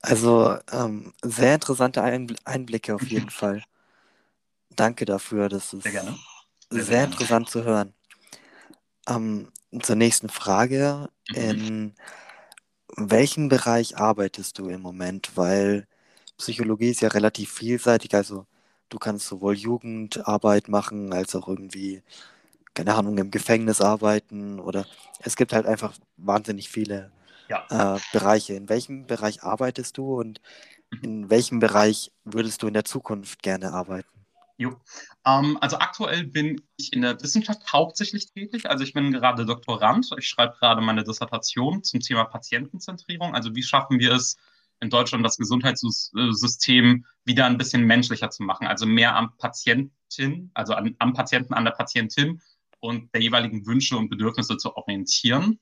Also 0.00 0.58
ähm, 0.72 1.12
sehr 1.22 1.54
interessante 1.54 2.02
Einblicke 2.02 2.94
auf 2.94 3.06
jeden 3.08 3.30
Fall. 3.40 3.62
Danke 4.70 5.04
dafür. 5.04 5.48
Das 5.48 5.72
ist 5.72 5.82
sehr, 5.84 5.92
gerne. 5.92 6.18
sehr, 6.70 6.84
sehr 6.84 7.04
interessant 7.04 7.48
zu 7.50 7.62
hören. 7.62 7.92
Ähm, 9.06 9.52
zur 9.80 9.96
nächsten 9.96 10.28
Frage. 10.28 11.10
Mhm. 11.28 11.36
In 11.36 11.94
welchem 12.96 13.48
Bereich 13.48 13.96
arbeitest 13.96 14.58
du 14.58 14.68
im 14.68 14.80
Moment? 14.82 15.36
Weil 15.36 15.86
Psychologie 16.38 16.90
ist 16.90 17.00
ja 17.00 17.08
relativ 17.08 17.52
vielseitig. 17.52 18.14
Also 18.14 18.46
du 18.88 18.98
kannst 18.98 19.26
sowohl 19.26 19.54
Jugendarbeit 19.56 20.68
machen 20.68 21.12
als 21.12 21.34
auch 21.34 21.48
irgendwie 21.48 22.02
keine 22.74 22.94
Ahnung, 22.94 23.16
im 23.18 23.30
Gefängnis 23.30 23.80
arbeiten 23.80 24.58
oder 24.60 24.86
es 25.20 25.36
gibt 25.36 25.52
halt 25.52 25.66
einfach 25.66 25.94
wahnsinnig 26.16 26.68
viele 26.68 27.12
ja. 27.48 27.96
äh, 27.96 28.00
Bereiche. 28.12 28.54
In 28.54 28.68
welchem 28.68 29.06
Bereich 29.06 29.42
arbeitest 29.42 29.96
du 29.96 30.18
und 30.18 30.40
mhm. 30.90 30.98
in 31.02 31.30
welchem 31.30 31.60
Bereich 31.60 32.12
würdest 32.24 32.62
du 32.62 32.66
in 32.66 32.74
der 32.74 32.84
Zukunft 32.84 33.42
gerne 33.42 33.72
arbeiten? 33.72 34.23
Jo. 34.56 34.80
Ähm, 35.26 35.58
also 35.60 35.78
aktuell 35.78 36.24
bin 36.24 36.62
ich 36.76 36.92
in 36.92 37.02
der 37.02 37.20
Wissenschaft 37.20 37.72
hauptsächlich 37.72 38.32
tätig. 38.32 38.70
Also 38.70 38.84
ich 38.84 38.92
bin 38.92 39.12
gerade 39.12 39.46
Doktorand. 39.46 40.10
Ich 40.18 40.28
schreibe 40.28 40.56
gerade 40.58 40.80
meine 40.80 41.02
Dissertation 41.02 41.82
zum 41.82 42.00
Thema 42.00 42.24
Patientenzentrierung. 42.24 43.34
Also 43.34 43.54
wie 43.56 43.62
schaffen 43.62 43.98
wir 43.98 44.12
es 44.12 44.36
in 44.80 44.90
Deutschland, 44.90 45.24
das 45.24 45.38
Gesundheitssystem 45.38 47.04
wieder 47.24 47.46
ein 47.46 47.58
bisschen 47.58 47.84
menschlicher 47.84 48.30
zu 48.30 48.44
machen? 48.44 48.66
Also 48.68 48.86
mehr 48.86 49.16
am 49.16 49.36
Patientin, 49.38 50.50
also 50.54 50.74
an, 50.74 50.94
am 51.00 51.14
Patienten, 51.14 51.54
an 51.54 51.64
der 51.64 51.72
Patientin 51.72 52.40
und 52.78 53.12
der 53.12 53.22
jeweiligen 53.22 53.66
Wünsche 53.66 53.96
und 53.96 54.08
Bedürfnisse 54.08 54.56
zu 54.56 54.76
orientieren. 54.76 55.58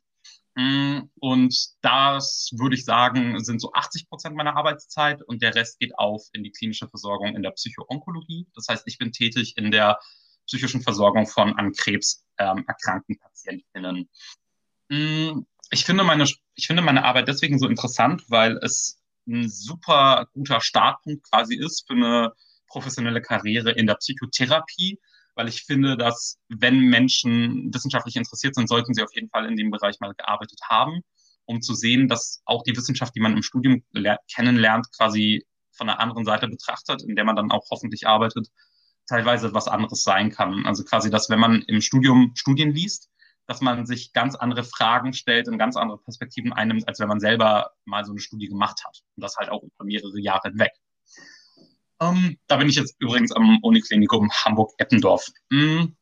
Mm, 0.55 1.01
und 1.19 1.55
das 1.81 2.51
würde 2.57 2.75
ich 2.75 2.85
sagen, 2.85 3.43
sind 3.43 3.61
so 3.61 3.73
80 3.73 4.09
Prozent 4.09 4.37
meiner 4.37 4.57
Arbeitszeit 4.57 5.23
und 5.23 5.41
der 5.41 5.55
Rest 5.55 5.79
geht 5.79 5.99
auf 5.99 6.29
in 6.33 6.45
die 6.45 6.51
klinische 6.51 6.89
Versorgung 6.89 7.35
in 7.35 7.43
der 7.43 7.53
Psychoonkologie. 7.53 8.47
Das 8.55 8.69
heißt, 8.69 8.85
ich 8.87 8.99
bin 8.99 9.13
tätig 9.13 9.57
in 9.57 9.71
der 9.71 9.99
psychischen 10.47 10.83
Versorgung 10.83 11.27
von 11.27 11.57
an 11.57 11.73
Krebs 11.73 12.27
ähm, 12.39 12.65
erkrankten 12.67 13.19
Patientinnen. 13.19 14.11
Mm, 14.89 15.47
ich 15.71 15.85
finde, 15.87 16.05
meine, 16.05 16.25
ich 16.55 16.67
finde 16.67 16.83
meine 16.83 17.05
Arbeit 17.05 17.29
deswegen 17.29 17.59
so 17.59 17.67
interessant, 17.67 18.25
weil 18.29 18.59
es 18.59 19.01
ein 19.27 19.49
super 19.49 20.29
guter 20.35 20.61
Startpunkt 20.61 21.31
quasi 21.31 21.57
ist 21.57 21.87
für 21.87 21.95
eine 21.95 22.33
professionelle 22.67 23.23
Karriere 23.23 23.71
in 23.71 23.87
der 23.87 23.95
Psychotherapie, 23.95 24.99
weil 25.35 25.49
ich 25.49 25.63
finde, 25.65 25.97
dass 25.97 26.39
wenn 26.49 26.81
Menschen 26.81 27.73
wissenschaftlich 27.73 28.17
interessiert 28.17 28.55
sind, 28.55 28.69
sollten 28.69 28.95
sie 28.95 29.03
auf 29.03 29.15
jeden 29.15 29.31
Fall 29.31 29.47
in 29.47 29.57
dem 29.57 29.71
Bereich 29.71 30.01
mal 30.01 30.15
gearbeitet 30.15 30.61
haben, 30.69 31.01
um 31.45 31.61
zu 31.61 31.75
sehen, 31.75 32.09
dass 32.09 32.43
auch 32.45 32.63
die 32.63 32.77
Wissenschaft, 32.77 33.15
die 33.15 33.21
man 33.21 33.37
im 33.37 33.43
Studium 33.43 33.83
kennenlernt, 34.33 34.87
quasi 34.97 35.47
von 35.73 35.87
der 35.87 36.01
anderen 36.01 36.25
Seite 36.25 36.49
betrachtet, 36.49 37.03
in 37.03 37.17
der 37.17 37.25
man 37.25 37.37
dann 37.37 37.51
auch 37.51 37.67
hoffentlich 37.71 38.07
arbeitet, 38.07 38.49
teilweise 39.07 39.55
was 39.55 39.69
anderes 39.69 40.03
sein 40.03 40.31
kann. 40.31 40.67
Also 40.67 40.85
quasi, 40.85 41.11
dass 41.11 41.31
wenn 41.31 41.41
man 41.41 41.63
im 41.63 41.81
Studium 41.81 42.33
Studien 42.35 42.73
liest, 42.73 43.11
dass 43.47 43.61
man 43.61 43.87
sich 43.87 44.13
ganz 44.13 44.37
andere 44.37 44.65
Fragen 44.65 45.13
stellt 45.13 45.49
und 45.49 45.59
ganz 45.59 45.77
andere 45.77 45.99
Perspektiven 45.99 46.53
einnimmt, 46.53 46.87
als 46.87 47.01
wenn 47.01 47.09
man 47.09 47.21
selber 47.21 47.73
mal 47.85 48.05
so 48.05 48.13
eine 48.13 48.21
Studie 48.21 48.49
gemacht 48.49 48.85
hat. 48.85 49.01
Und 49.17 49.25
das 49.25 49.37
halt 49.37 49.51
auch 49.51 49.63
über 49.63 49.85
mehrere 49.85 50.21
Jahre 50.21 50.51
hinweg. 50.51 50.73
Ähm, 52.03 52.39
da 52.49 52.57
bin 52.57 52.69
ich 52.69 52.77
jetzt 52.77 52.97
übrigens 52.99 53.33
am 53.33 53.59
Uniklinikum 53.63 54.31
Hamburg-Eppendorf. 54.31 55.27
Hm, 55.51 55.97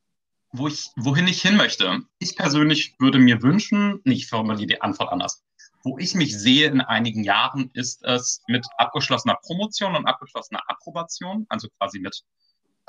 wo 0.52 0.68
ich, 0.68 0.90
wohin 0.96 1.28
ich 1.28 1.42
hin 1.42 1.56
möchte. 1.56 2.00
Ich 2.18 2.36
persönlich 2.36 2.94
würde 2.98 3.18
mir 3.18 3.42
wünschen, 3.42 4.00
nee, 4.04 4.14
ich 4.14 4.28
formuliere 4.28 4.66
die 4.66 4.80
Antwort 4.80 5.12
anders. 5.12 5.44
Wo 5.82 5.98
ich 5.98 6.14
mich 6.14 6.36
sehe 6.36 6.68
in 6.68 6.80
einigen 6.80 7.24
Jahren, 7.24 7.70
ist 7.74 8.04
es 8.04 8.42
mit 8.48 8.66
abgeschlossener 8.76 9.38
Promotion 9.42 9.94
und 9.94 10.06
abgeschlossener 10.06 10.62
Approbation, 10.66 11.46
also 11.48 11.68
quasi 11.78 11.98
mit 11.98 12.22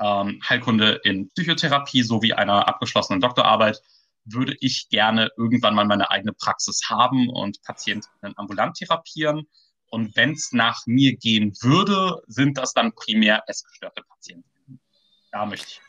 ähm, 0.00 0.40
Heilkunde 0.48 1.00
in 1.04 1.28
Psychotherapie 1.30 2.02
sowie 2.02 2.32
einer 2.32 2.66
abgeschlossenen 2.66 3.20
Doktorarbeit, 3.20 3.80
würde 4.24 4.56
ich 4.60 4.88
gerne 4.88 5.30
irgendwann 5.36 5.74
mal 5.74 5.86
meine 5.86 6.10
eigene 6.10 6.32
Praxis 6.32 6.82
haben 6.88 7.28
und 7.28 7.62
Patienten 7.62 8.08
ambulant 8.36 8.76
therapieren 8.76 9.46
und 9.92 10.16
wenn 10.16 10.32
es 10.32 10.52
nach 10.52 10.86
mir 10.86 11.16
gehen 11.16 11.52
würde, 11.60 12.22
sind 12.26 12.56
das 12.56 12.72
dann 12.72 12.92
primär 12.94 13.44
essgestörte 13.46 14.02
Patienten. 14.02 14.80
Da 15.30 15.44
möchte 15.44 15.66
ich. 15.68 15.80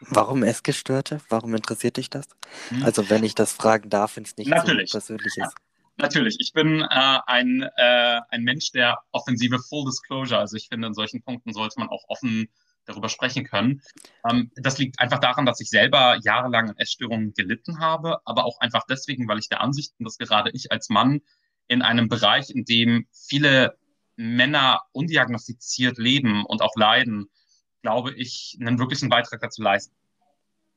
Warum 0.00 0.42
Essgestörte? 0.42 1.20
Warum 1.28 1.54
interessiert 1.54 1.98
dich 1.98 2.08
das? 2.08 2.26
Hm. 2.70 2.82
Also 2.82 3.10
wenn 3.10 3.22
ich 3.22 3.34
das 3.34 3.52
fragen 3.52 3.90
darf, 3.90 4.16
wenn 4.16 4.24
es 4.24 4.36
nicht 4.38 4.48
Natürlich. 4.48 4.90
so 4.90 4.98
persönlich 4.98 5.26
ist. 5.26 5.36
Ja. 5.36 5.50
Natürlich, 5.98 6.38
ich 6.40 6.52
bin 6.54 6.80
äh, 6.80 7.18
ein, 7.26 7.68
äh, 7.76 8.20
ein 8.30 8.42
Mensch 8.42 8.72
der 8.72 8.98
offensive 9.12 9.58
Full 9.58 9.84
Disclosure. 9.84 10.40
Also 10.40 10.56
ich 10.56 10.68
finde, 10.68 10.88
in 10.88 10.94
solchen 10.94 11.22
Punkten 11.22 11.52
sollte 11.52 11.78
man 11.78 11.90
auch 11.90 12.04
offen 12.08 12.48
darüber 12.86 13.10
sprechen 13.10 13.44
können. 13.44 13.82
Ähm, 14.28 14.50
das 14.56 14.78
liegt 14.78 14.98
einfach 14.98 15.18
daran, 15.18 15.44
dass 15.44 15.60
ich 15.60 15.68
selber 15.68 16.18
jahrelang 16.24 16.70
an 16.70 16.76
Essstörungen 16.78 17.34
gelitten 17.34 17.80
habe, 17.80 18.18
aber 18.24 18.46
auch 18.46 18.58
einfach 18.60 18.84
deswegen, 18.88 19.28
weil 19.28 19.38
ich 19.38 19.50
der 19.50 19.60
Ansicht 19.60 19.96
bin, 19.98 20.06
dass 20.06 20.16
gerade 20.16 20.50
ich 20.54 20.72
als 20.72 20.88
Mann 20.88 21.20
in 21.68 21.82
einem 21.82 22.08
Bereich, 22.08 22.50
in 22.50 22.64
dem 22.64 23.06
viele 23.12 23.76
Männer 24.16 24.82
undiagnostiziert 24.92 25.98
leben 25.98 26.44
und 26.44 26.62
auch 26.62 26.76
leiden, 26.76 27.28
glaube 27.82 28.12
ich, 28.14 28.56
einen 28.60 28.78
wirklichen 28.78 29.08
Beitrag 29.08 29.40
dazu 29.40 29.62
leisten. 29.62 29.94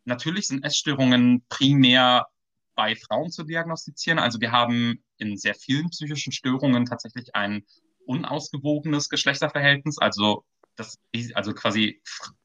Natürlich 0.05 0.47
sind 0.47 0.63
Essstörungen 0.63 1.43
primär 1.49 2.27
bei 2.75 2.95
Frauen 2.95 3.31
zu 3.31 3.43
diagnostizieren. 3.43 4.19
Also 4.19 4.39
wir 4.39 4.51
haben 4.51 5.03
in 5.17 5.37
sehr 5.37 5.55
vielen 5.55 5.89
psychischen 5.89 6.31
Störungen 6.31 6.85
tatsächlich 6.85 7.35
ein 7.35 7.65
unausgewogenes 8.05 9.09
Geschlechterverhältnis. 9.09 9.97
Also 9.97 10.45
das, 10.75 10.99
also 11.33 11.53
quasi 11.53 12.01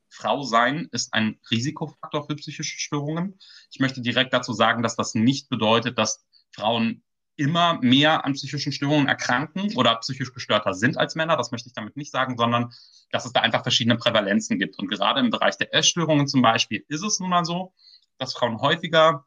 Frau 0.08 0.42
sein 0.42 0.88
ist 0.92 1.12
ein 1.12 1.38
Risikofaktor 1.50 2.26
für 2.26 2.36
psychische 2.36 2.78
Störungen. 2.78 3.38
Ich 3.70 3.80
möchte 3.80 4.00
direkt 4.00 4.32
dazu 4.32 4.52
sagen, 4.52 4.82
dass 4.82 4.96
das 4.96 5.14
nicht 5.14 5.48
bedeutet, 5.48 5.98
dass 5.98 6.24
Frauen 6.52 7.02
immer 7.40 7.78
mehr 7.80 8.26
an 8.26 8.34
psychischen 8.34 8.70
Störungen 8.70 9.08
erkranken 9.08 9.74
oder 9.74 9.96
psychisch 9.96 10.34
gestörter 10.34 10.74
sind 10.74 10.98
als 10.98 11.14
Männer. 11.14 11.38
Das 11.38 11.50
möchte 11.52 11.68
ich 11.68 11.72
damit 11.72 11.96
nicht 11.96 12.12
sagen, 12.12 12.36
sondern 12.36 12.70
dass 13.10 13.24
es 13.24 13.32
da 13.32 13.40
einfach 13.40 13.62
verschiedene 13.62 13.96
Prävalenzen 13.96 14.58
gibt. 14.58 14.78
Und 14.78 14.88
gerade 14.88 15.20
im 15.20 15.30
Bereich 15.30 15.56
der 15.56 15.74
Essstörungen 15.74 16.28
zum 16.28 16.42
Beispiel 16.42 16.84
ist 16.88 17.02
es 17.02 17.18
nun 17.18 17.30
mal 17.30 17.46
so, 17.46 17.72
dass 18.18 18.34
Frauen 18.34 18.60
häufiger 18.60 19.24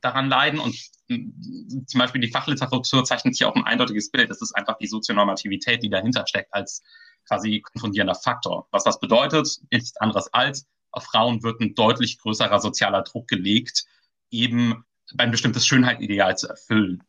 daran 0.00 0.28
leiden 0.28 0.58
und 0.58 0.74
hm, 1.08 1.84
zum 1.86 1.98
Beispiel 2.00 2.20
die 2.20 2.30
Fachliteratur 2.32 3.04
zeichnet 3.04 3.36
hier 3.36 3.48
auch 3.48 3.54
ein 3.54 3.64
eindeutiges 3.64 4.10
Bild. 4.10 4.30
Das 4.30 4.42
ist 4.42 4.52
einfach 4.52 4.76
die 4.78 4.88
Sozionormativität, 4.88 5.80
die 5.84 5.90
dahinter 5.90 6.26
steckt 6.26 6.52
als 6.52 6.82
quasi 7.28 7.62
konfundierender 7.62 8.16
Faktor. 8.16 8.66
Was 8.72 8.82
das 8.82 8.98
bedeutet, 8.98 9.60
nichts 9.70 9.96
anderes 9.98 10.26
als, 10.34 10.66
auf 10.90 11.04
Frauen 11.04 11.44
wird 11.44 11.60
ein 11.60 11.76
deutlich 11.76 12.18
größerer 12.18 12.58
sozialer 12.58 13.02
Druck 13.02 13.28
gelegt, 13.28 13.84
eben 14.30 14.84
ein 15.18 15.30
bestimmtes 15.30 15.66
Schönheitsideal 15.66 16.36
zu 16.36 16.48
erfüllen. 16.48 17.02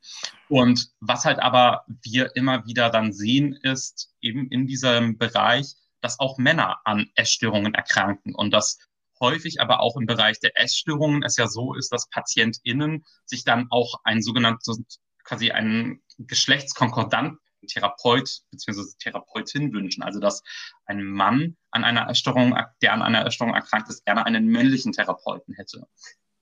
Und 0.50 0.90
was 1.00 1.26
halt 1.26 1.40
aber 1.40 1.86
wir 2.04 2.36
immer 2.36 2.66
wieder 2.66 2.90
dann 2.90 3.14
sehen, 3.14 3.54
ist 3.54 4.14
eben 4.22 4.48
in 4.50 4.68
diesem 4.68 5.18
Bereich, 5.18 5.76
dass 6.02 6.20
auch 6.20 6.38
Männer 6.38 6.80
an 6.86 7.10
Essstörungen 7.16 7.74
erkranken 7.74 8.36
und 8.36 8.52
dass 8.52 8.78
häufig 9.20 9.62
aber 9.62 9.80
auch 9.80 9.96
im 9.98 10.06
Bereich 10.06 10.40
der 10.40 10.60
Essstörungen 10.60 11.24
es 11.24 11.38
ja 11.38 11.48
so 11.48 11.74
ist, 11.74 11.92
dass 11.92 12.10
PatientInnen 12.10 13.06
sich 13.26 13.44
dann 13.44 13.68
auch 13.70 14.02
ein 14.04 14.22
sogenanntes, 14.22 14.82
quasi 15.24 15.52
einen 15.52 16.02
geschlechtskonkordanten 16.18 17.40
Therapeut 17.68 18.42
bzw. 18.52 18.84
Therapeutin 19.00 19.74
wünschen. 19.74 20.04
Also 20.04 20.20
dass 20.20 20.44
ein 20.86 21.04
Mann 21.04 21.58
an 21.72 21.84
einer 21.84 22.10
Essstörung, 22.10 22.56
der 22.82 22.94
an 22.94 23.02
einer 23.02 23.26
Essstörung 23.26 23.56
erkrankt 23.56 23.90
ist, 23.90 24.06
gerne 24.06 24.26
einen 24.26 24.48
männlichen 24.48 24.92
Therapeuten 24.92 25.56
hätte. 25.56 25.88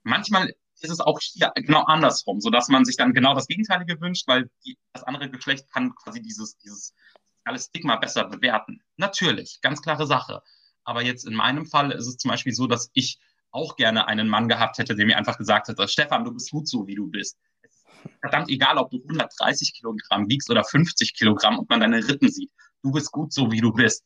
Manchmal 0.03 0.53
ist 0.84 0.92
es 0.92 1.00
auch 1.00 1.20
hier 1.22 1.52
genau 1.56 1.84
andersrum, 1.84 2.42
sodass 2.42 2.68
man 2.68 2.86
sich 2.86 2.98
dann 2.98 3.13
genau 3.13 3.34
das 3.34 3.48
Gegenteilige 3.48 4.00
wünscht, 4.02 4.28
weil 4.28 4.50
die, 4.66 4.78
das 4.94 5.04
andere 5.04 5.30
Geschlecht 5.30 5.70
kann 5.72 5.96
quasi 5.96 6.22
dieses, 6.22 6.58
dieses 6.58 6.94
soziale 7.38 7.60
Stigma 7.60 7.96
besser 7.96 8.25
bewerten. 8.25 8.82
Natürlich, 8.98 9.60
ganz 9.62 9.82
klare 9.82 10.06
Sache. 10.06 10.42
Aber 10.84 11.02
jetzt 11.02 11.25
in 11.25 11.34
meinem 11.34 11.66
Fall 11.66 11.92
ist 11.92 12.08
es 12.08 12.18
zum 12.18 12.30
Beispiel 12.30 12.54
so, 12.54 12.68
dass 12.68 12.90
ich 12.94 13.20
auch 13.52 13.75
gerne 13.75 14.08
einen 14.08 14.28
Mann 14.28 14.50
gehabt 14.50 14.78
hätte, 14.78 14.96
der 14.96 15.06
mir 15.06 15.18
einfach 15.18 15.38
gesagt 15.38 15.68
hätte, 15.68 15.88
Stefan, 15.88 16.25
du 16.25 16.34
bist 16.34 16.52
gut 16.52 16.68
so, 16.68 16.88
wie 16.88 16.96
du 16.96 17.08
bist. 17.08 17.38
Es 17.62 17.72
ist 17.72 17.88
verdammt 18.20 18.50
egal, 18.50 18.78
ob 18.78 18.90
du 18.90 18.98
130 18.98 19.74
Kilogramm 19.74 20.28
wiegst 20.28 20.50
oder 20.50 20.63
50 20.63 21.13
Kilogramm 21.13 21.60
und 21.60 21.70
man 21.70 21.80
deine 21.80 22.06
Rippen 22.06 22.30
sieht. 22.30 22.52
Du 22.82 22.92
bist 22.92 23.12
gut 23.12 23.32
so, 23.32 23.52
wie 23.52 23.62
du 23.62 23.72
bist. 23.72 24.04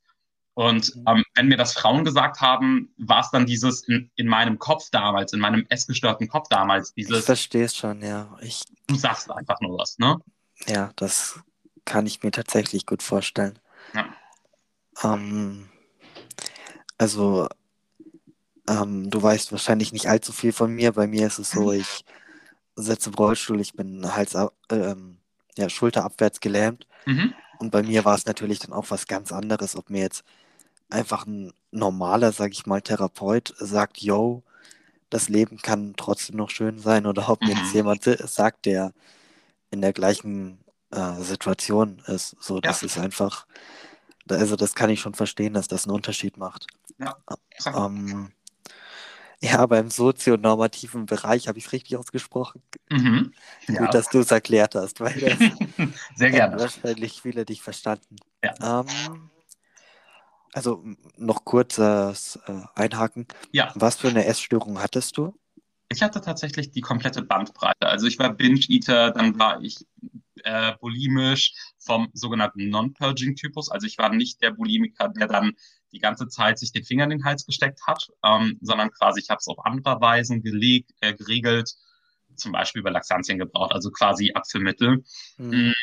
Und 0.58 0.96
mhm. 0.96 1.04
ähm, 1.08 1.24
wenn 1.36 1.48
mir 1.50 1.58
das 1.58 1.74
Frauen 1.74 2.04
gesagt 2.04 2.42
haben, 2.42 2.92
war 2.98 3.20
es 3.20 3.30
dann 3.30 3.46
dieses 3.46 3.84
in, 3.84 4.10
in 4.16 4.26
meinem 4.26 4.58
Kopf 4.58 4.90
damals, 4.90 5.32
in 5.32 5.40
meinem 5.40 5.68
essgestörten 5.70 6.28
Kopf 6.28 6.48
damals, 6.50 6.96
dieses. 6.96 7.20
Ich 7.20 7.26
verstehe 7.26 7.66
es 7.66 7.76
schon, 7.76 8.02
ja. 8.02 8.36
Ich, 8.42 8.64
du 8.88 8.96
sagst 8.96 9.30
einfach 9.30 9.62
nur 9.62 9.78
was, 9.78 10.00
ne? 10.00 10.18
Ja, 10.66 10.90
das 10.96 11.40
kann 11.86 12.08
ich 12.08 12.24
mir 12.24 12.32
tatsächlich 12.32 12.88
gut 12.88 13.04
vorstellen. 13.04 13.60
Ja. 13.94 14.08
Ähm, 15.04 15.70
also, 16.98 17.48
ähm, 18.68 19.12
du 19.12 19.22
weißt 19.22 19.52
wahrscheinlich 19.52 19.94
nicht 19.94 20.08
allzu 20.08 20.32
viel 20.32 20.54
von 20.54 20.74
mir. 20.74 20.94
Bei 20.94 21.06
mir 21.06 21.28
ist 21.28 21.38
es 21.38 21.52
so, 21.52 21.72
ich 21.72 22.04
sitze 22.76 23.12
im 23.12 23.16
Rollstuhl, 23.16 23.62
ich 23.62 23.74
bin 23.74 24.12
Hals, 24.16 24.36
ähm, 24.72 25.20
ja, 25.56 25.70
schulterabwärts 25.70 26.40
gelähmt. 26.40 26.88
Mhm. 27.06 27.36
Und 27.60 27.70
bei 27.70 27.84
mir 27.84 28.06
war 28.06 28.16
es 28.16 28.26
natürlich 28.26 28.58
dann 28.58 28.74
auch 28.74 28.90
was 28.90 29.06
ganz 29.06 29.32
anderes, 29.32 29.76
ob 29.76 29.92
mir 29.92 30.02
jetzt 30.02 30.24
einfach 30.90 31.26
ein 31.26 31.54
normaler, 31.72 32.32
sag 32.32 32.52
ich 32.52 32.66
mal, 32.66 32.82
Therapeut 32.82 33.54
sagt, 33.60 34.00
yo, 34.00 34.44
das 35.10 35.30
Leben 35.30 35.58
kann 35.58 35.94
trotzdem 35.98 36.38
noch 36.38 36.50
schön 36.50 36.80
sein 36.80 37.06
oder 37.06 37.30
ob 37.30 37.42
mir 37.42 37.50
jetzt 37.50 37.70
mhm. 37.70 37.76
jemand 37.76 38.04
sagt, 38.04 38.66
der 38.66 38.94
in 39.72 39.82
der 39.82 39.94
gleichen 39.94 40.60
äh, 40.92 41.22
Situation 41.22 42.02
ist. 42.08 42.36
So, 42.40 42.60
das 42.60 42.82
ja. 42.82 42.88
ist 42.88 42.98
einfach, 42.98 43.46
also 44.30 44.56
das 44.56 44.76
kann 44.76 44.90
ich 44.90 45.00
schon 45.02 45.14
verstehen, 45.14 45.54
dass 45.54 45.68
das 45.68 45.86
einen 45.86 45.96
Unterschied 45.96 46.38
macht. 46.38 46.68
Ja. 47.00 47.18
Ähm, 47.66 48.32
Ja, 49.40 49.66
beim 49.68 49.92
sozionormativen 49.92 51.06
Bereich 51.06 51.48
habe 51.48 51.60
ich 51.60 51.68
es 51.68 51.72
richtig 51.72 51.96
ausgesprochen. 51.96 52.62
Mhm. 52.90 53.34
Ja. 53.68 53.82
Gut, 53.82 53.94
dass 53.94 54.10
du 54.10 54.20
es 54.20 54.32
erklärt 54.32 54.74
hast, 54.74 55.00
weil 55.00 55.14
das 55.20 55.38
Sehr 56.16 56.32
gerne. 56.32 56.60
wahrscheinlich 56.60 57.22
viele 57.22 57.46
dich 57.46 57.62
verstanden. 57.62 58.16
Ja. 58.44 58.82
Ähm, 58.82 59.30
also 60.54 60.84
noch 61.18 61.46
kurzes 61.46 62.40
äh, 62.48 62.62
Einhaken. 62.76 63.28
Ja. 63.52 63.72
Was 63.76 63.98
für 63.98 64.10
eine 64.10 64.26
Essstörung 64.26 64.82
hattest 64.82 65.18
du? 65.18 65.34
Ich 65.90 66.02
hatte 66.02 66.20
tatsächlich 66.20 66.72
die 66.72 66.82
komplette 66.82 67.22
Bandbreite. 67.22 67.88
Also 67.88 68.08
ich 68.08 68.20
war 68.20 68.34
Binge-Eater, 68.34 69.12
dann 69.12 69.40
war 69.40 69.62
ich 69.62 69.86
äh, 70.44 70.74
bulimisch 70.80 71.54
vom 71.80 72.10
sogenannten 72.14 72.70
Non-Purging-Typus. 72.70 73.70
Also 73.70 73.88
ich 73.88 73.98
war 73.98 74.14
nicht 74.14 74.42
der 74.42 74.52
Bulimiker, 74.52 75.10
der 75.10 75.28
dann 75.28 75.54
die 75.94 76.00
ganze 76.00 76.28
Zeit 76.28 76.60
sich 76.60 76.72
den 76.72 76.84
Finger 76.84 77.06
in 77.06 77.12
den 77.12 77.24
Hals 77.24 77.46
gesteckt 77.46 77.82
hat, 77.88 78.08
ähm, 78.24 78.58
sondern 78.62 78.92
quasi 78.92 79.22
ich 79.22 79.30
habe 79.30 79.40
es 79.40 79.48
auf 79.48 79.66
andere 79.66 80.02
Weisen 80.02 80.42
gelegt, 80.42 80.92
äh, 81.00 81.14
geregelt, 81.14 81.74
zum 82.38 82.52
Beispiel 82.52 82.82
über 82.82 82.92
Laxantien 82.92 83.38
gebraucht, 83.38 83.74
also 83.74 83.92
quasi 83.92 84.32
Apfelmittel. 84.34 85.04
Mhm. 85.38 85.74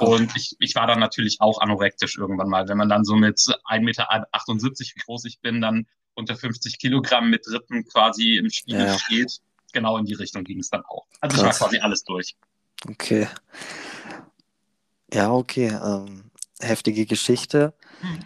Und 0.00 0.36
ich, 0.36 0.56
ich 0.58 0.74
war 0.74 0.86
dann 0.86 1.00
natürlich 1.00 1.40
auch 1.40 1.60
anorektisch 1.60 2.16
irgendwann 2.16 2.48
mal. 2.48 2.68
Wenn 2.68 2.78
man 2.78 2.88
dann 2.88 3.04
so 3.04 3.16
mit 3.16 3.38
1,78 3.38 3.80
Meter, 3.80 4.08
wie 4.08 5.00
groß 5.04 5.24
ich 5.24 5.40
bin, 5.40 5.60
dann 5.60 5.86
unter 6.14 6.36
50 6.36 6.78
Kilogramm 6.78 7.30
mit 7.30 7.46
Rippen 7.48 7.84
quasi 7.86 8.36
im 8.36 8.50
Spiegel 8.50 8.86
ja. 8.86 8.98
steht, 8.98 9.40
genau 9.72 9.96
in 9.98 10.04
die 10.04 10.14
Richtung 10.14 10.44
ging 10.44 10.58
es 10.60 10.70
dann 10.70 10.82
auch. 10.84 11.06
Also 11.20 11.36
Krass. 11.36 11.56
ich 11.56 11.60
war 11.60 11.68
quasi 11.68 11.80
alles 11.80 12.04
durch. 12.04 12.36
Okay. 12.88 13.28
Ja, 15.12 15.32
okay. 15.32 15.68
Ähm, 15.68 16.30
heftige 16.60 17.06
Geschichte. 17.06 17.74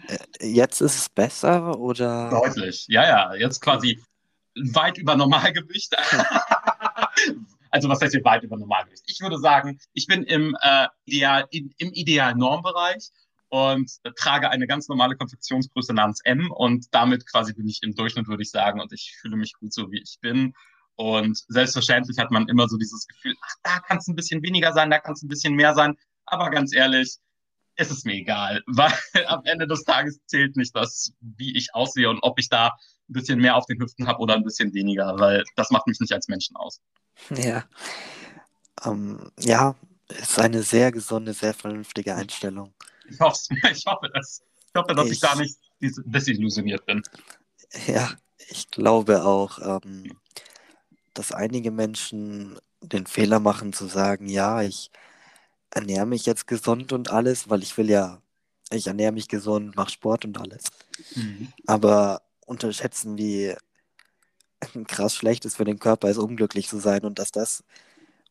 Äh, 0.07 0.47
jetzt 0.47 0.81
ist 0.81 0.97
es 0.97 1.09
besser 1.09 1.77
oder? 1.79 2.29
Deutlich. 2.29 2.85
Ja, 2.87 3.03
ja. 3.03 3.35
Jetzt 3.35 3.61
quasi 3.61 4.01
weit 4.55 4.97
über 4.97 5.15
Normalgewicht. 5.15 5.95
also 7.75 7.89
was 7.89 7.99
heißt 7.99 8.13
hier 8.13 8.23
weit 8.23 8.41
über 8.43 8.55
Normalgewicht? 8.55 9.03
Ich 9.05 9.19
würde 9.19 9.37
sagen, 9.37 9.79
ich 9.91 10.07
bin 10.07 10.23
im, 10.23 10.55
äh, 10.61 10.87
ideal, 11.03 11.45
in, 11.51 11.73
im 11.77 11.91
idealen 11.91 12.37
Normbereich 12.37 13.09
und 13.49 13.91
äh, 14.03 14.11
trage 14.15 14.49
eine 14.49 14.65
ganz 14.65 14.87
normale 14.87 15.17
Konfektionsgröße 15.17 15.93
namens 15.93 16.21
M 16.23 16.51
und 16.51 16.85
damit 16.91 17.29
quasi 17.29 17.53
bin 17.53 17.67
ich 17.67 17.83
im 17.83 17.93
Durchschnitt, 17.93 18.27
würde 18.27 18.43
ich 18.43 18.49
sagen, 18.49 18.79
und 18.79 18.93
ich 18.93 19.17
fühle 19.19 19.35
mich 19.35 19.53
gut 19.59 19.73
so, 19.73 19.91
wie 19.91 20.01
ich 20.01 20.17
bin. 20.21 20.53
Und 20.95 21.37
selbstverständlich 21.49 22.17
hat 22.17 22.31
man 22.31 22.47
immer 22.47 22.69
so 22.69 22.77
dieses 22.77 23.05
Gefühl, 23.07 23.35
ach, 23.41 23.55
da 23.63 23.79
kann 23.79 23.97
es 23.97 24.07
ein 24.07 24.15
bisschen 24.15 24.41
weniger 24.41 24.71
sein, 24.71 24.89
da 24.89 24.99
kann 24.99 25.11
es 25.11 25.23
ein 25.23 25.27
bisschen 25.27 25.55
mehr 25.55 25.73
sein. 25.73 25.97
Aber 26.25 26.49
ganz 26.51 26.73
ehrlich, 26.73 27.17
es 27.75 27.91
ist 27.91 28.05
mir 28.05 28.13
egal, 28.13 28.63
weil 28.67 28.93
am 29.27 29.41
Ende 29.43 29.67
des 29.67 29.83
Tages 29.83 30.21
zählt 30.27 30.55
nicht 30.55 30.73
das, 30.73 31.11
wie 31.19 31.57
ich 31.57 31.75
aussehe 31.75 32.09
und 32.09 32.19
ob 32.21 32.39
ich 32.39 32.47
da 32.47 32.67
ein 33.09 33.13
bisschen 33.13 33.39
mehr 33.39 33.57
auf 33.57 33.65
den 33.65 33.81
Hüften 33.81 34.07
habe 34.07 34.19
oder 34.19 34.35
ein 34.35 34.45
bisschen 34.45 34.73
weniger, 34.73 35.19
weil 35.19 35.43
das 35.57 35.71
macht 35.71 35.87
mich 35.87 35.99
nicht 35.99 36.13
als 36.13 36.29
Menschen 36.29 36.55
aus. 36.55 36.79
Ja. 37.29 37.65
Ähm, 38.85 39.31
ja, 39.39 39.75
ist 40.09 40.39
eine 40.39 40.63
sehr 40.63 40.91
gesunde, 40.91 41.33
sehr 41.33 41.53
vernünftige 41.53 42.15
Einstellung. 42.15 42.73
Ich 43.09 43.19
hoffe, 43.19 43.37
ich 43.71 43.85
hoffe, 43.85 44.09
dass, 44.13 44.41
ich 44.67 44.75
hoffe, 44.75 44.93
dass 44.93 45.05
ich, 45.07 45.13
ich 45.13 45.19
da 45.19 45.35
nicht 45.35 45.57
desillusioniert 45.79 46.85
bin. 46.85 47.01
Ja, 47.87 48.11
ich 48.49 48.69
glaube 48.69 49.25
auch, 49.25 49.59
ähm, 49.59 50.17
dass 51.13 51.31
einige 51.31 51.71
Menschen 51.71 52.59
den 52.81 53.07
Fehler 53.07 53.39
machen 53.39 53.73
zu 53.73 53.87
sagen, 53.87 54.27
ja, 54.27 54.61
ich 54.61 54.91
ernähre 55.71 56.05
mich 56.05 56.25
jetzt 56.25 56.47
gesund 56.47 56.93
und 56.93 57.09
alles, 57.09 57.49
weil 57.49 57.63
ich 57.63 57.77
will 57.77 57.89
ja, 57.89 58.21
ich 58.71 58.87
ernähre 58.87 59.11
mich 59.11 59.27
gesund, 59.27 59.75
mache 59.75 59.91
Sport 59.91 60.25
und 60.25 60.39
alles. 60.39 60.65
Mhm. 61.15 61.51
Aber 61.65 62.21
unterschätzen, 62.45 63.17
wie 63.17 63.55
krass 64.87 65.15
schlecht 65.15 65.45
ist 65.45 65.57
für 65.57 65.65
den 65.65 65.79
Körper, 65.79 66.09
ist 66.09 66.17
unglücklich 66.17 66.67
zu 66.67 66.79
sein 66.79 67.01
und 67.01 67.19
dass 67.19 67.31
das 67.31 67.63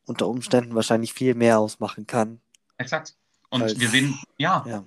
unter 0.06 0.28
Umständen 0.28 0.74
wahrscheinlich 0.74 1.14
viel 1.14 1.34
mehr 1.34 1.58
ausmachen 1.58 2.06
kann. 2.06 2.40
Exakt. 2.78 3.14
Und 3.50 3.62
als, 3.62 3.78
wir 3.78 3.88
sehen, 3.88 4.18
ja, 4.36 4.64
ja, 4.66 4.84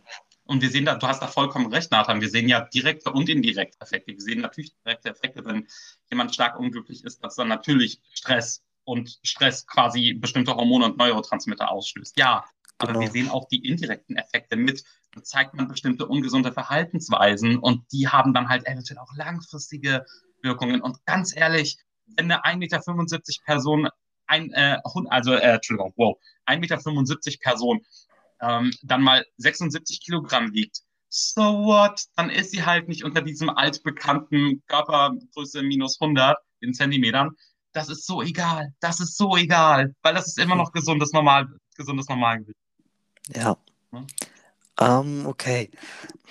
und 0.47 0.61
wir 0.61 0.69
sehen 0.69 0.85
da, 0.85 0.95
du 0.95 1.07
hast 1.07 1.21
da 1.21 1.27
vollkommen 1.27 1.67
recht, 1.73 1.91
Nathan. 1.91 2.21
Wir 2.21 2.29
sehen 2.29 2.47
ja 2.47 2.61
direkte 2.61 3.11
und 3.11 3.29
indirekte 3.29 3.79
Effekte. 3.81 4.13
Wir 4.13 4.21
sehen 4.21 4.41
natürlich 4.41 4.73
direkte 4.85 5.09
Effekte, 5.09 5.45
wenn 5.45 5.67
jemand 6.09 6.33
stark 6.33 6.57
unglücklich 6.57 7.03
ist, 7.03 7.23
dass 7.23 7.35
dann 7.35 7.49
natürlich 7.49 8.01
Stress 8.13 8.63
und 8.85 9.19
Stress 9.23 9.67
quasi 9.67 10.13
bestimmte 10.13 10.55
Hormone 10.55 10.85
und 10.85 10.97
Neurotransmitter 10.97 11.69
ausstößt. 11.69 12.17
Ja, 12.17 12.45
aber 12.77 12.93
genau. 12.93 13.05
wir 13.05 13.11
sehen 13.11 13.29
auch 13.29 13.47
die 13.49 13.67
indirekten 13.67 14.15
Effekte 14.15 14.55
mit. 14.55 14.83
Zeigt 15.23 15.55
man 15.55 15.67
bestimmte 15.67 16.05
ungesunde 16.05 16.53
Verhaltensweisen 16.53 17.57
und 17.57 17.91
die 17.91 18.07
haben 18.07 18.33
dann 18.33 18.49
halt 18.49 18.67
eventuell 18.67 18.99
auch 18.99 19.13
langfristige 19.15 20.05
Wirkungen. 20.41 20.81
Und 20.81 21.03
ganz 21.05 21.35
ehrlich, 21.35 21.77
wenn 22.15 22.31
eine 22.31 22.43
1,75 22.43 22.57
Meter 22.57 23.43
Person, 23.45 23.89
ein, 24.27 24.51
äh, 24.53 24.77
also, 25.09 25.33
äh, 25.33 25.55
Entschuldigung, 25.55 25.93
wow, 25.97 26.17
1,75 26.45 26.59
Meter 26.59 27.37
Person 27.41 27.85
ähm, 28.41 28.71
dann 28.83 29.01
mal 29.01 29.25
76 29.37 30.01
Kilogramm 30.01 30.53
wiegt, 30.53 30.81
so 31.09 31.41
what? 31.41 32.05
Dann 32.15 32.29
ist 32.29 32.51
sie 32.51 32.65
halt 32.65 32.87
nicht 32.87 33.03
unter 33.03 33.21
diesem 33.21 33.49
altbekannten 33.49 34.61
Körpergröße 34.67 35.63
minus 35.63 35.99
100 36.01 36.37
in 36.59 36.73
Zentimetern. 36.73 37.31
Das 37.71 37.89
ist 37.89 38.05
so 38.05 38.21
egal. 38.21 38.73
Das 38.79 38.99
ist 38.99 39.17
so 39.17 39.37
egal, 39.37 39.95
weil 40.01 40.13
das 40.13 40.27
ist 40.27 40.39
immer 40.39 40.55
noch 40.55 40.71
gesundes, 40.71 41.13
normal, 41.13 41.47
gesundes 41.75 42.07
Normalgewicht. 42.09 42.57
Ja. 43.33 43.57
Hm? 43.91 44.07
Um, 44.79 45.25
okay. 45.25 45.71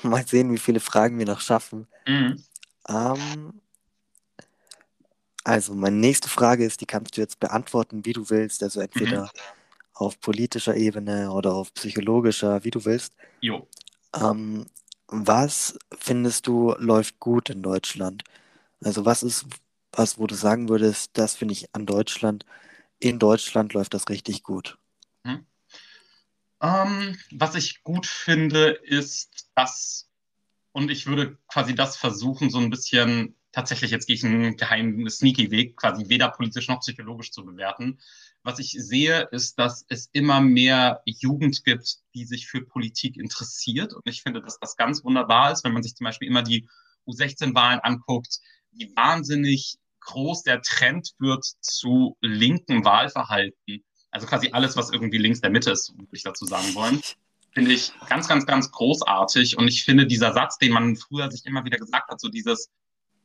Mal 0.03 0.27
sehen, 0.27 0.53
wie 0.53 0.59
viele 0.59 0.81
Fragen 0.81 1.19
wir 1.19 1.27
noch 1.27 1.40
schaffen. 1.40 1.88
Mhm. 2.07 2.42
Um, 2.88 3.61
also, 5.46 5.74
meine 5.74 5.96
nächste 5.96 6.28
Frage 6.28 6.64
ist, 6.64 6.80
die 6.80 6.87
kannst 6.87 7.16
du 7.16 7.20
jetzt 7.20 7.40
beantworten, 7.40 8.04
wie 8.04 8.12
du 8.12 8.28
willst. 8.30 8.62
Also 8.62 8.80
entweder 8.80 9.24
mhm 9.24 9.40
auf 9.96 10.20
politischer 10.20 10.76
Ebene 10.76 11.30
oder 11.32 11.54
auf 11.54 11.72
psychologischer, 11.74 12.62
wie 12.64 12.70
du 12.70 12.85
willst. 12.85 13.14
Jo. 13.40 13.66
Ähm, 14.14 14.66
was 15.09 15.78
findest 15.98 16.46
du 16.46 16.74
läuft 16.78 17.18
gut 17.18 17.50
in 17.50 17.62
Deutschland? 17.62 18.22
Also 18.82 19.04
was 19.04 19.22
ist 19.22 19.46
was, 19.92 20.18
wo 20.18 20.26
du 20.26 20.35
sagen 20.35 20.68
würdest, 20.68 21.12
das 21.14 21.37
finde 21.37 21.52
ich 21.52 21.74
an 21.74 21.87
Deutschland, 21.87 22.44
in 22.98 23.18
Deutschland 23.18 23.72
läuft 23.72 23.94
das 23.94 24.11
richtig 24.11 24.42
gut? 24.42 24.76
Hm. 25.24 25.46
Ähm, 26.61 27.18
was 27.32 27.54
ich 27.54 27.82
gut 27.82 28.06
finde, 28.06 28.70
ist, 28.82 29.48
dass, 29.54 30.11
und 30.72 30.90
ich 30.90 31.06
würde 31.06 31.38
quasi 31.48 31.74
das 31.74 31.96
versuchen, 31.96 32.50
so 32.50 32.59
ein 32.59 32.68
bisschen, 32.68 33.35
tatsächlich, 33.57 33.90
jetzt 33.90 34.07
gehe 34.07 34.16
ich 34.16 34.25
einen 34.25 34.59
geheimen, 34.59 35.09
sneaky 35.09 35.51
Weg, 35.51 35.77
quasi 35.77 36.11
weder 36.11 36.29
politisch 36.29 36.69
noch 36.69 36.81
psychologisch 36.81 37.33
zu 37.33 37.42
bewerten, 37.42 37.99
was 38.42 38.59
ich 38.59 38.73
sehe, 38.73 39.23
ist, 39.33 39.59
dass 39.59 39.87
es 39.88 40.11
immer 40.12 40.42
mehr 40.42 41.01
Jugend 41.07 41.64
gibt, 41.64 41.97
die 42.14 42.27
sich 42.27 42.49
für 42.49 42.61
Politik 42.61 43.16
interessiert. 43.16 43.95
Und 43.95 44.03
ich 44.05 44.23
finde, 44.23 44.42
dass 44.42 44.61
das 44.61 44.77
ganz 44.77 45.03
wunderbar 45.05 45.53
ist, 45.53 45.64
wenn 45.64 45.73
man 45.73 45.83
sich 45.83 45.97
zum 45.97 46.05
Beispiel 46.05 46.29
immer 46.29 46.42
die 46.42 46.69
U16-Wahlen 47.07 47.81
anguckt, 47.81 48.40
wie 48.73 48.92
wahnsinnig 48.95 49.79
groß 50.01 50.42
der 50.42 50.61
Trend 50.61 51.14
wird 51.19 51.45
zu 51.61 52.19
linken 52.21 52.85
Wahlverhalten. 52.85 53.83
Also 54.11 54.27
quasi 54.27 54.51
alles, 54.53 54.77
was 54.77 54.90
irgendwie 54.90 55.19
links 55.19 55.40
der 55.40 55.51
Mitte 55.51 55.71
ist, 55.71 55.97
würde 55.97 56.09
ich 56.12 56.23
dazu 56.23 56.45
sagen 56.45 56.75
wollen. 56.75 57.01
Finde 57.53 57.73
ich 57.73 57.92
ganz, 58.11 58.29
ganz, 58.29 58.45
ganz 58.45 58.71
großartig. 58.71 59.57
Und 59.57 59.66
ich 59.66 59.85
finde, 59.85 60.07
dieser 60.07 60.35
Satz, 60.35 60.59
den 60.59 60.73
man 60.73 60.95
früher 60.95 61.31
sich 61.31 61.47
immer 61.47 61.64
wieder 61.64 61.79
gesagt 61.79 62.11
hat, 62.11 62.21
so 62.21 62.29
dieses, 62.29 62.71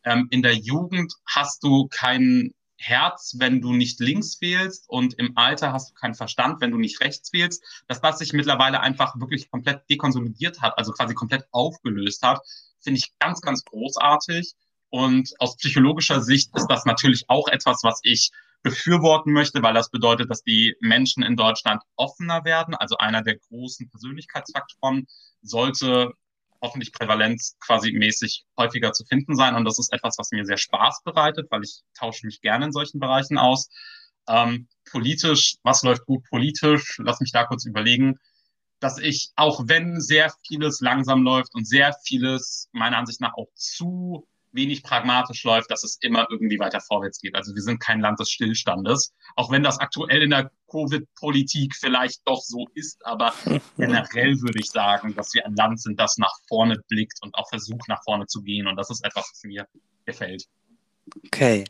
ähm, 0.04 0.28
in 0.32 0.42
der 0.42 0.56
Jugend 0.56 1.14
hast 1.26 1.64
du 1.64 1.88
keinen 1.88 2.54
Herz, 2.78 3.36
wenn 3.38 3.62
du 3.62 3.74
nicht 3.74 4.00
links 4.00 4.42
wählst 4.42 4.90
und 4.90 5.14
im 5.20 5.38
Alter 5.38 5.72
hast 5.72 5.92
du 5.92 5.94
keinen 5.94 6.16
Verstand, 6.16 6.62
wenn 6.62 6.72
du 6.72 6.78
nicht 6.78 7.00
rechts 7.02 7.32
wählst, 7.32 7.64
dass 7.88 8.02
das 8.02 8.18
sich 8.20 8.34
mittlerweile 8.34 8.80
einfach 8.80 9.20
wirklich 9.20 9.52
komplett 9.52 9.84
dekonsolidiert 9.90 10.62
hat, 10.62 10.78
also 10.78 10.92
quasi 10.92 11.14
komplett 11.14 11.46
aufgelöst 11.52 12.24
hat, 12.24 12.42
finde 12.82 12.98
ich 12.98 13.14
ganz, 13.20 13.42
ganz 13.42 13.64
großartig. 13.66 14.54
Und 14.90 15.34
aus 15.40 15.56
psychologischer 15.58 16.22
Sicht 16.22 16.50
ist 16.56 16.68
das 16.68 16.86
natürlich 16.86 17.26
auch 17.30 17.48
etwas, 17.48 17.82
was 17.84 18.02
ich 18.04 18.32
befürworten 18.64 19.32
möchte, 19.32 19.62
weil 19.64 19.74
das 19.74 19.90
bedeutet, 19.90 20.30
dass 20.30 20.44
die 20.44 20.76
Menschen 20.82 21.24
in 21.24 21.36
Deutschland 21.36 21.82
offener 21.96 22.44
werden. 22.46 22.76
Also 22.76 22.98
einer 22.98 23.24
der 23.24 23.38
großen 23.38 23.90
Persönlichkeitsfaktoren 23.90 25.08
sollte 25.42 26.14
hoffentlich 26.62 26.94
Prävalenz 26.94 27.58
quasi 27.60 27.92
mäßig 27.92 28.46
häufiger 28.58 28.94
zu 28.94 29.04
finden 29.06 29.36
sein. 29.36 29.56
Und 29.56 29.66
das 29.66 29.80
ist 29.80 29.92
etwas, 29.92 30.16
was 30.18 30.32
mir 30.32 30.46
sehr 30.46 30.58
Spaß 30.58 31.02
bereitet, 31.04 31.48
weil 31.50 31.64
ich 31.64 31.82
tausche 31.98 32.26
mich 32.26 32.42
gerne 32.42 32.66
in 32.66 32.72
solchen 32.72 33.00
Bereichen 33.00 33.38
aus. 33.38 33.70
Ähm, 34.28 34.68
politisch, 34.90 35.56
was 35.64 35.82
läuft 35.84 36.06
gut 36.06 36.24
politisch? 36.30 36.98
Lass 37.00 37.20
mich 37.20 37.32
da 37.32 37.46
kurz 37.46 37.66
überlegen, 37.66 38.20
dass 38.80 38.98
ich, 38.98 39.32
auch 39.36 39.64
wenn 39.66 40.00
sehr 40.02 40.34
vieles 40.48 40.80
langsam 40.82 41.24
läuft 41.24 41.54
und 41.54 41.68
sehr 41.68 41.94
vieles 42.06 42.68
meiner 42.72 42.98
Ansicht 42.98 43.22
nach 43.22 43.34
auch 43.34 43.50
zu 43.56 44.28
wenig 44.52 44.84
pragmatisch 44.84 45.44
läuft, 45.44 45.72
dass 45.72 45.84
es 45.84 45.98
immer 46.02 46.28
irgendwie 46.30 46.60
weiter 46.60 46.82
vorwärts 46.82 47.20
geht. 47.20 47.36
Also 47.36 47.56
wir 47.56 47.62
sind 47.62 47.80
kein 47.80 48.00
Land 48.00 48.20
des 48.20 48.30
Stillstandes, 48.30 49.14
auch 49.36 49.52
wenn 49.52 49.64
das 49.64 49.80
aktuell 49.80 50.22
in 50.22 50.32
der 50.32 50.52
Covid-Politik 50.70 51.76
vielleicht 51.76 52.22
doch 52.26 52.42
so 52.42 52.68
ist, 52.74 53.06
aber 53.06 53.34
generell 53.78 54.40
würde 54.42 54.60
ich 54.60 54.68
sagen, 54.68 55.16
dass 55.16 55.34
wir 55.34 55.46
ein 55.46 55.56
Land 55.56 55.82
sind, 55.82 56.00
das 56.00 56.18
nach 56.18 56.34
vorne 56.48 56.82
blickt 56.88 57.20
und 57.22 57.36
auch 57.36 57.50
versucht, 57.50 57.88
nach 57.88 58.04
vorne 58.04 58.28
zu 58.28 58.42
gehen. 58.42 58.68
Und 58.68 58.76
das 58.76 58.90
ist 58.90 59.04
etwas, 59.06 59.30
was 59.32 59.44
mir 59.44 59.68
gefällt. 60.06 60.46
Okay. 61.26 61.66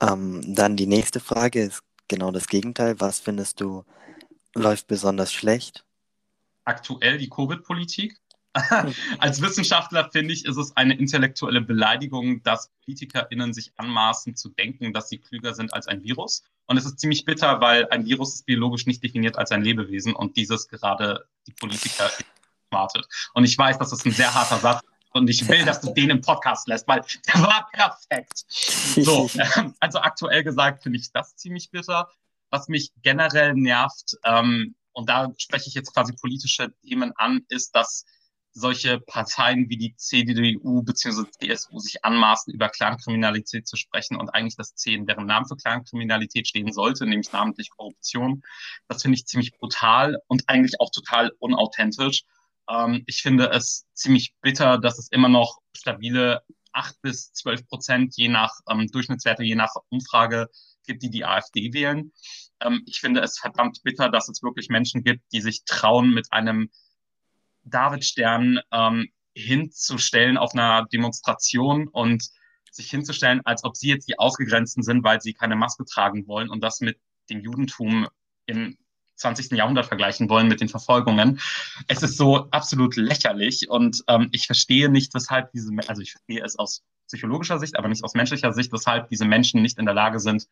Ähm, 0.00 0.54
dann 0.54 0.76
die 0.76 0.86
nächste 0.86 1.20
Frage 1.20 1.62
ist 1.62 1.82
genau 2.08 2.30
das 2.30 2.46
Gegenteil. 2.46 3.00
Was 3.00 3.20
findest 3.20 3.60
du 3.60 3.84
läuft 4.54 4.86
besonders 4.86 5.32
schlecht? 5.32 5.84
Aktuell 6.64 7.18
die 7.18 7.28
Covid-Politik. 7.28 8.16
Als 9.18 9.42
Wissenschaftler 9.42 10.10
finde 10.10 10.32
ich, 10.32 10.44
ist 10.44 10.56
es 10.56 10.76
eine 10.76 10.96
intellektuelle 10.96 11.60
Beleidigung, 11.60 12.42
dass 12.42 12.70
PolitikerInnen 12.84 13.52
sich 13.52 13.72
anmaßen 13.76 14.36
zu 14.36 14.50
denken, 14.50 14.92
dass 14.92 15.08
sie 15.08 15.18
klüger 15.18 15.54
sind 15.54 15.74
als 15.74 15.88
ein 15.88 16.02
Virus. 16.02 16.44
Und 16.66 16.76
es 16.76 16.84
ist 16.84 17.00
ziemlich 17.00 17.24
bitter, 17.24 17.60
weil 17.60 17.88
ein 17.90 18.06
Virus 18.06 18.34
ist 18.34 18.46
biologisch 18.46 18.86
nicht 18.86 19.02
definiert 19.02 19.36
als 19.36 19.50
ein 19.50 19.62
Lebewesen 19.62 20.14
und 20.14 20.36
dieses 20.36 20.68
gerade 20.68 21.26
die 21.46 21.52
Politiker 21.52 22.10
wartet. 22.70 23.06
Und 23.34 23.44
ich 23.44 23.58
weiß, 23.58 23.78
das 23.78 23.92
ist 23.92 24.06
ein 24.06 24.12
sehr 24.12 24.32
harter 24.32 24.58
Satz, 24.58 24.82
und 25.14 25.30
ich 25.30 25.48
will, 25.48 25.64
dass 25.64 25.80
du 25.80 25.94
den 25.94 26.10
im 26.10 26.20
Podcast 26.20 26.66
lässt, 26.66 26.88
weil 26.88 27.04
der 27.28 27.40
war 27.40 27.68
perfekt. 27.72 28.44
So, 28.48 29.30
also 29.80 30.00
aktuell 30.00 30.42
gesagt 30.42 30.82
finde 30.82 30.98
ich 30.98 31.12
das 31.12 31.36
ziemlich 31.36 31.70
bitter. 31.70 32.10
Was 32.50 32.66
mich 32.66 32.90
generell 33.02 33.54
nervt, 33.54 34.16
ähm, 34.24 34.74
und 34.92 35.08
da 35.08 35.32
spreche 35.38 35.68
ich 35.68 35.74
jetzt 35.74 35.92
quasi 35.94 36.14
politische 36.14 36.72
Themen 36.82 37.12
an, 37.16 37.44
ist, 37.48 37.76
dass 37.76 38.04
solche 38.54 39.00
Parteien 39.00 39.68
wie 39.68 39.76
die 39.76 39.96
CDU 39.96 40.82
bzw. 40.82 41.24
CSU 41.38 41.78
sich 41.80 42.04
anmaßen, 42.04 42.54
über 42.54 42.68
Clankriminalität 42.68 43.66
zu 43.66 43.76
sprechen 43.76 44.16
und 44.16 44.30
eigentlich 44.30 44.56
das 44.56 44.74
C 44.76 44.94
in 44.94 45.06
deren 45.06 45.26
Namen 45.26 45.46
für 45.46 45.56
Clankriminalität 45.56 46.46
stehen 46.46 46.72
sollte, 46.72 47.04
nämlich 47.04 47.32
namentlich 47.32 47.70
Korruption. 47.70 48.42
Das 48.86 49.02
finde 49.02 49.18
ich 49.18 49.26
ziemlich 49.26 49.52
brutal 49.58 50.18
und 50.28 50.44
eigentlich 50.48 50.80
auch 50.80 50.90
total 50.90 51.32
unauthentisch. 51.40 52.22
Ähm, 52.70 53.02
ich 53.06 53.22
finde 53.22 53.50
es 53.50 53.86
ziemlich 53.92 54.34
bitter, 54.40 54.78
dass 54.78 54.98
es 54.98 55.08
immer 55.10 55.28
noch 55.28 55.58
stabile 55.76 56.42
acht 56.72 57.00
bis 57.02 57.32
zwölf 57.32 57.66
Prozent 57.66 58.14
je 58.16 58.28
nach 58.28 58.52
ähm, 58.68 58.86
Durchschnittswerte, 58.86 59.42
je 59.42 59.54
nach 59.56 59.74
Umfrage 59.90 60.48
gibt, 60.86 61.02
die 61.02 61.10
die 61.10 61.24
AfD 61.24 61.72
wählen. 61.72 62.12
Ähm, 62.60 62.82
ich 62.86 63.00
finde 63.00 63.20
es 63.20 63.38
verdammt 63.38 63.80
bitter, 63.82 64.10
dass 64.10 64.28
es 64.28 64.42
wirklich 64.42 64.68
Menschen 64.68 65.02
gibt, 65.02 65.22
die 65.32 65.40
sich 65.40 65.64
trauen, 65.64 66.14
mit 66.14 66.32
einem 66.32 66.70
Davidstern 67.64 68.60
ähm, 68.72 69.08
hinzustellen 69.34 70.36
auf 70.36 70.54
einer 70.54 70.86
Demonstration 70.92 71.88
und 71.88 72.28
sich 72.70 72.90
hinzustellen, 72.90 73.40
als 73.44 73.64
ob 73.64 73.76
sie 73.76 73.88
jetzt 73.88 74.08
die 74.08 74.18
Ausgegrenzten 74.18 74.82
sind, 74.82 75.04
weil 75.04 75.20
sie 75.20 75.32
keine 75.32 75.56
Maske 75.56 75.84
tragen 75.84 76.26
wollen 76.26 76.50
und 76.50 76.60
das 76.62 76.80
mit 76.80 76.98
dem 77.30 77.40
Judentum 77.40 78.08
im 78.46 78.76
20. 79.16 79.52
Jahrhundert 79.52 79.86
vergleichen 79.86 80.28
wollen 80.28 80.48
mit 80.48 80.60
den 80.60 80.68
Verfolgungen. 80.68 81.40
Es 81.86 82.02
ist 82.02 82.16
so 82.16 82.48
absolut 82.50 82.96
lächerlich 82.96 83.68
und 83.68 84.02
ähm, 84.08 84.28
ich 84.32 84.46
verstehe 84.46 84.88
nicht, 84.88 85.14
weshalb 85.14 85.52
diese, 85.52 85.70
also 85.86 86.02
ich 86.02 86.12
verstehe 86.12 86.44
es 86.44 86.58
aus 86.58 86.82
psychologischer 87.06 87.58
Sicht, 87.58 87.76
aber 87.76 87.88
nicht 87.88 88.02
aus 88.02 88.14
menschlicher 88.14 88.52
Sicht, 88.52 88.72
weshalb 88.72 89.08
diese 89.08 89.24
Menschen 89.24 89.62
nicht 89.62 89.78
in 89.78 89.84
der 89.84 89.94
Lage 89.94 90.18
sind, 90.18 90.48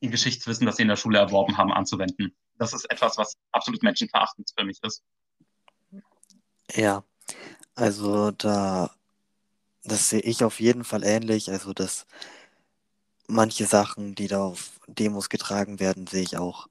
ihr 0.00 0.10
Geschichtswissen, 0.10 0.66
das 0.66 0.76
sie 0.76 0.82
in 0.82 0.88
der 0.88 0.96
Schule 0.96 1.18
erworben 1.18 1.58
haben, 1.58 1.72
anzuwenden. 1.72 2.34
Das 2.58 2.72
ist 2.72 2.90
etwas, 2.90 3.18
was 3.18 3.34
absolut 3.52 3.82
menschenverachtend 3.82 4.50
für 4.56 4.64
mich 4.64 4.78
ist. 4.82 5.02
Ja, 6.74 7.04
also 7.74 8.30
da, 8.30 8.90
das 9.84 10.08
sehe 10.08 10.20
ich 10.20 10.44
auf 10.44 10.60
jeden 10.60 10.84
Fall 10.84 11.04
ähnlich. 11.04 11.50
Also, 11.50 11.72
dass 11.72 12.06
manche 13.26 13.66
Sachen, 13.66 14.14
die 14.14 14.28
da 14.28 14.42
auf 14.42 14.70
Demos 14.86 15.28
getragen 15.28 15.80
werden, 15.80 16.06
sehe 16.06 16.22
ich 16.22 16.36
auch 16.36 16.68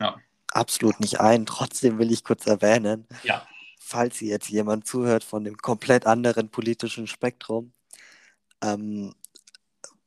ja. 0.00 0.16
absolut 0.48 1.00
nicht 1.00 1.20
ein. 1.20 1.46
Trotzdem 1.46 1.98
will 1.98 2.12
ich 2.12 2.24
kurz 2.24 2.46
erwähnen, 2.46 3.06
ja. 3.22 3.46
falls 3.78 4.18
hier 4.18 4.30
jetzt 4.30 4.48
jemand 4.48 4.86
zuhört 4.86 5.24
von 5.24 5.44
dem 5.44 5.56
komplett 5.56 6.06
anderen 6.06 6.50
politischen 6.50 7.06
Spektrum, 7.06 7.72
ähm, 8.62 9.14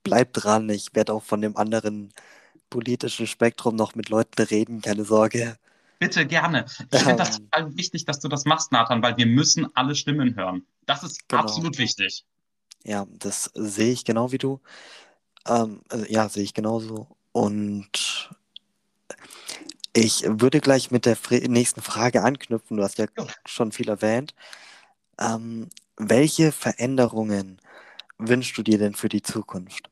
bleibt 0.03 0.43
dran. 0.43 0.69
Ich 0.69 0.93
werde 0.95 1.13
auch 1.13 1.23
von 1.23 1.41
dem 1.41 1.57
anderen 1.57 2.13
politischen 2.69 3.27
Spektrum 3.27 3.75
noch 3.75 3.95
mit 3.95 4.09
Leuten 4.09 4.41
reden, 4.41 4.81
keine 4.81 5.05
Sorge. 5.05 5.57
Bitte 5.99 6.25
gerne. 6.25 6.65
Ich 6.91 6.99
finde 6.99 7.15
das 7.15 7.37
ähm. 7.39 7.49
total 7.49 7.77
wichtig, 7.77 8.05
dass 8.05 8.19
du 8.19 8.27
das 8.27 8.45
machst, 8.45 8.71
Nathan, 8.71 9.01
weil 9.01 9.17
wir 9.17 9.25
müssen 9.25 9.67
alle 9.75 9.95
Stimmen 9.95 10.35
hören. 10.35 10.65
Das 10.85 11.03
ist 11.03 11.27
genau. 11.27 11.43
absolut 11.43 11.77
wichtig. 11.77 12.25
Ja, 12.83 13.05
das 13.09 13.51
sehe 13.53 13.91
ich 13.91 14.05
genau 14.05 14.31
wie 14.31 14.37
du. 14.37 14.61
Ähm, 15.47 15.81
also, 15.89 16.05
ja, 16.05 16.29
sehe 16.29 16.43
ich 16.43 16.53
genauso. 16.53 17.07
Und 17.31 18.29
ich 19.93 20.23
würde 20.25 20.61
gleich 20.61 20.91
mit 20.91 21.05
der 21.05 21.17
nächsten 21.47 21.81
Frage 21.81 22.23
anknüpfen. 22.23 22.77
Du 22.77 22.83
hast 22.83 22.97
ja, 22.97 23.07
ja. 23.17 23.27
schon 23.45 23.71
viel 23.71 23.89
erwähnt. 23.89 24.35
Ähm, 25.19 25.69
welche 25.97 26.51
Veränderungen 26.51 27.59
wünschst 28.17 28.57
du 28.57 28.63
dir 28.63 28.77
denn 28.77 28.93
für 28.93 29.09
die 29.09 29.21
Zukunft? 29.21 29.89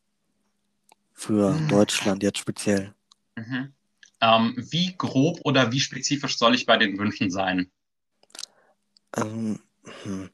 Für 1.13 1.51
mhm. 1.51 1.67
Deutschland 1.69 2.23
jetzt 2.23 2.37
speziell? 2.37 2.93
Mhm. 3.35 3.73
Ähm, 4.25 4.55
wie 4.57 4.95
grob 4.97 5.39
oder 5.43 5.71
wie 5.71 5.79
spezifisch 5.79 6.37
soll 6.37 6.55
ich 6.55 6.65
bei 6.65 6.77
den 6.77 6.97
Wünschen 6.97 7.29
sein? 7.29 7.69
Ähm, 9.15 9.59
hm. 10.03 10.29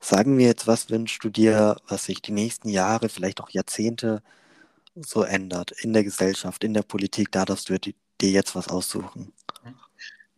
Sagen 0.00 0.38
wir 0.38 0.46
jetzt, 0.46 0.66
was 0.66 0.90
wünschst 0.90 1.22
du 1.22 1.28
dir, 1.28 1.76
was 1.86 2.04
sich 2.04 2.20
die 2.20 2.32
nächsten 2.32 2.68
Jahre, 2.68 3.08
vielleicht 3.08 3.40
auch 3.40 3.50
Jahrzehnte 3.50 4.22
so 4.96 5.22
ändert 5.22 5.70
in 5.70 5.92
der 5.92 6.02
Gesellschaft, 6.02 6.64
in 6.64 6.74
der 6.74 6.82
Politik? 6.82 7.30
Da 7.30 7.44
darfst 7.44 7.68
du 7.68 7.78
dir 7.78 8.30
jetzt 8.30 8.56
was 8.56 8.68
aussuchen. 8.68 9.32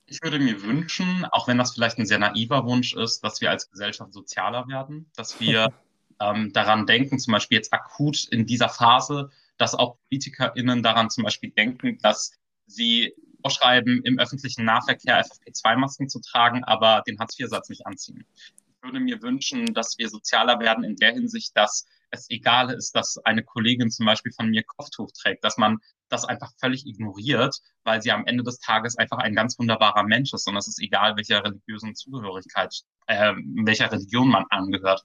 Ich 0.04 0.22
würde 0.22 0.38
mir 0.38 0.62
wünschen, 0.62 1.24
auch 1.26 1.48
wenn 1.48 1.56
das 1.56 1.72
vielleicht 1.72 1.98
ein 1.98 2.06
sehr 2.06 2.18
naiver 2.18 2.66
Wunsch 2.66 2.94
ist, 2.94 3.22
dass 3.24 3.40
wir 3.40 3.50
als 3.50 3.70
Gesellschaft 3.70 4.12
sozialer 4.12 4.68
werden, 4.68 5.10
dass 5.16 5.40
wir 5.40 5.72
ähm, 6.20 6.52
daran 6.52 6.84
denken, 6.84 7.18
zum 7.18 7.32
Beispiel 7.32 7.56
jetzt 7.56 7.72
akut 7.72 8.26
in 8.28 8.44
dieser 8.44 8.68
Phase, 8.68 9.30
dass 9.56 9.74
auch 9.74 9.96
PolitikerInnen 10.08 10.82
daran 10.82 11.10
zum 11.10 11.24
Beispiel 11.24 11.50
denken, 11.50 11.98
dass 11.98 12.32
sie 12.70 13.14
vorschreiben, 13.42 14.02
im 14.04 14.18
öffentlichen 14.18 14.64
Nahverkehr 14.64 15.24
FFP2-Masken 15.24 16.08
zu 16.08 16.20
tragen, 16.20 16.64
aber 16.64 17.02
den 17.06 17.18
Hartz-IV-Satz 17.18 17.68
nicht 17.68 17.86
anziehen. 17.86 18.24
Ich 18.36 18.82
würde 18.82 19.00
mir 19.00 19.22
wünschen, 19.22 19.74
dass 19.74 19.98
wir 19.98 20.08
sozialer 20.08 20.58
werden 20.60 20.84
in 20.84 20.96
der 20.96 21.12
Hinsicht, 21.12 21.56
dass 21.56 21.86
es 22.10 22.28
egal 22.28 22.70
ist, 22.70 22.94
dass 22.94 23.18
eine 23.24 23.42
Kollegin 23.42 23.90
zum 23.90 24.06
Beispiel 24.06 24.32
von 24.32 24.50
mir 24.50 24.62
Kopftuch 24.64 25.10
trägt, 25.12 25.44
dass 25.44 25.58
man 25.58 25.78
das 26.08 26.24
einfach 26.24 26.50
völlig 26.58 26.86
ignoriert, 26.86 27.56
weil 27.84 28.02
sie 28.02 28.10
am 28.10 28.26
Ende 28.26 28.42
des 28.42 28.58
Tages 28.58 28.98
einfach 28.98 29.18
ein 29.18 29.34
ganz 29.34 29.58
wunderbarer 29.58 30.02
Mensch 30.02 30.32
ist 30.32 30.48
und 30.48 30.56
es 30.56 30.66
ist 30.66 30.80
egal, 30.80 31.16
welcher 31.16 31.44
religiösen 31.44 31.94
Zugehörigkeit, 31.94 32.74
äh, 33.06 33.34
welcher 33.64 33.92
Religion 33.92 34.28
man 34.28 34.44
angehört 34.50 35.04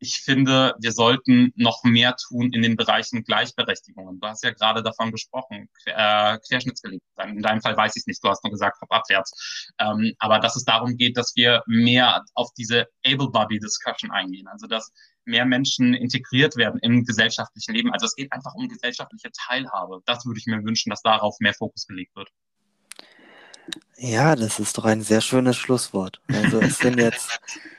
ich 0.00 0.20
finde, 0.20 0.74
wir 0.78 0.92
sollten 0.92 1.52
noch 1.56 1.82
mehr 1.82 2.14
tun 2.16 2.52
in 2.52 2.62
den 2.62 2.76
Bereichen 2.76 3.24
Gleichberechtigung. 3.24 4.20
Du 4.20 4.28
hast 4.28 4.44
ja 4.44 4.52
gerade 4.52 4.82
davon 4.82 5.10
gesprochen, 5.10 5.68
äh, 5.86 6.38
Querschnittsgelähmt 6.46 7.02
sein. 7.16 7.36
In 7.36 7.42
deinem 7.42 7.60
Fall 7.60 7.76
weiß 7.76 7.96
ich 7.96 8.02
es 8.02 8.06
nicht, 8.06 8.24
du 8.24 8.28
hast 8.28 8.44
nur 8.44 8.52
gesagt, 8.52 8.78
Kopf 8.78 8.90
abwärts. 8.90 9.72
Ähm, 9.78 10.14
aber 10.18 10.38
dass 10.38 10.56
es 10.56 10.64
darum 10.64 10.96
geht, 10.96 11.16
dass 11.16 11.34
wir 11.34 11.62
mehr 11.66 12.24
auf 12.34 12.50
diese 12.56 12.86
Able-Body-Discussion 13.04 14.10
eingehen. 14.10 14.46
Also, 14.46 14.66
dass 14.66 14.92
mehr 15.24 15.44
Menschen 15.44 15.94
integriert 15.94 16.56
werden 16.56 16.78
im 16.82 17.04
gesellschaftlichen 17.04 17.74
Leben. 17.74 17.92
Also, 17.92 18.06
es 18.06 18.14
geht 18.14 18.32
einfach 18.32 18.54
um 18.54 18.68
gesellschaftliche 18.68 19.30
Teilhabe. 19.32 20.00
Das 20.06 20.24
würde 20.24 20.38
ich 20.38 20.46
mir 20.46 20.62
wünschen, 20.64 20.90
dass 20.90 21.02
darauf 21.02 21.36
mehr 21.40 21.54
Fokus 21.54 21.86
gelegt 21.86 22.14
wird. 22.14 22.28
Ja, 23.96 24.36
das 24.36 24.60
ist 24.60 24.78
doch 24.78 24.84
ein 24.84 25.02
sehr 25.02 25.20
schönes 25.20 25.56
Schlusswort. 25.56 26.20
Also, 26.28 26.60
es 26.60 26.78
sind 26.78 26.98
jetzt 26.98 27.40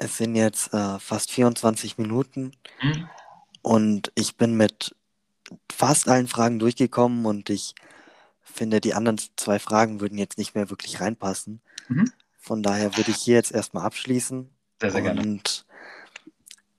es 0.00 0.16
sind 0.16 0.34
jetzt 0.34 0.72
äh, 0.72 0.98
fast 0.98 1.30
24 1.30 1.98
Minuten 1.98 2.52
mhm. 2.82 3.08
und 3.60 4.10
ich 4.14 4.36
bin 4.36 4.56
mit 4.56 4.96
fast 5.70 6.08
allen 6.08 6.26
Fragen 6.26 6.58
durchgekommen 6.58 7.26
und 7.26 7.50
ich 7.50 7.74
finde, 8.42 8.80
die 8.80 8.94
anderen 8.94 9.20
zwei 9.36 9.58
Fragen 9.58 10.00
würden 10.00 10.16
jetzt 10.16 10.38
nicht 10.38 10.54
mehr 10.54 10.70
wirklich 10.70 11.00
reinpassen. 11.00 11.60
Mhm. 11.88 12.10
Von 12.38 12.62
daher 12.62 12.96
würde 12.96 13.10
ich 13.10 13.18
hier 13.18 13.34
jetzt 13.34 13.52
erstmal 13.52 13.84
abschließen. 13.84 14.48
Sehr, 14.80 14.90
sehr 14.90 15.02
gerne. 15.02 15.20
Und 15.20 15.66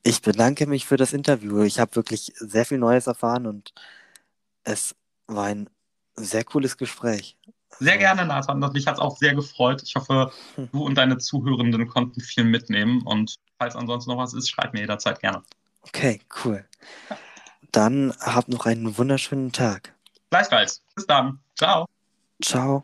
ich 0.02 0.24
bedanke 0.24 0.66
mich 0.66 0.88
für 0.88 0.98
das 0.98 1.14
Interview. 1.14 1.62
Ich 1.62 1.80
habe 1.80 1.96
wirklich 1.96 2.34
sehr 2.38 2.66
viel 2.66 2.80
Neues 2.80 3.06
erfahren 3.06 3.46
und 3.46 3.72
es 4.64 4.96
war 5.28 5.46
ein 5.46 5.70
sehr 6.16 6.44
cooles 6.44 6.76
Gespräch. 6.76 7.38
Sehr 7.80 7.98
gerne, 7.98 8.26
Nathan. 8.26 8.60
Mich 8.74 8.88
hat 8.88 8.96
es 8.96 9.00
auch 9.00 9.18
sehr 9.18 9.34
gefreut. 9.34 9.82
Ich 9.84 9.96
hoffe, 9.96 10.32
hm. 10.56 10.70
du 10.72 10.86
und 10.86 10.96
deine 10.96 11.18
Zuhörenden 11.18 11.88
konnten 11.88 12.22
viel 12.22 12.44
mitnehmen. 12.44 13.02
Und 13.04 13.36
falls 13.58 13.76
ansonsten 13.76 14.12
noch 14.12 14.18
was 14.18 14.34
ist, 14.34 14.50
schreib 14.50 14.74
mir 14.74 14.82
jederzeit 14.82 15.20
gerne. 15.20 15.44
Okay, 15.84 16.20
cool. 16.44 16.66
Dann 17.72 18.14
habt 18.20 18.50
noch 18.50 18.66
einen 18.66 18.98
wunderschönen 18.98 19.52
Tag. 19.52 19.94
Gleichfalls. 20.30 20.82
Bis 20.96 21.08
dann. 21.08 21.40
Ciao. 21.56 21.86
Ciao. 22.42 22.84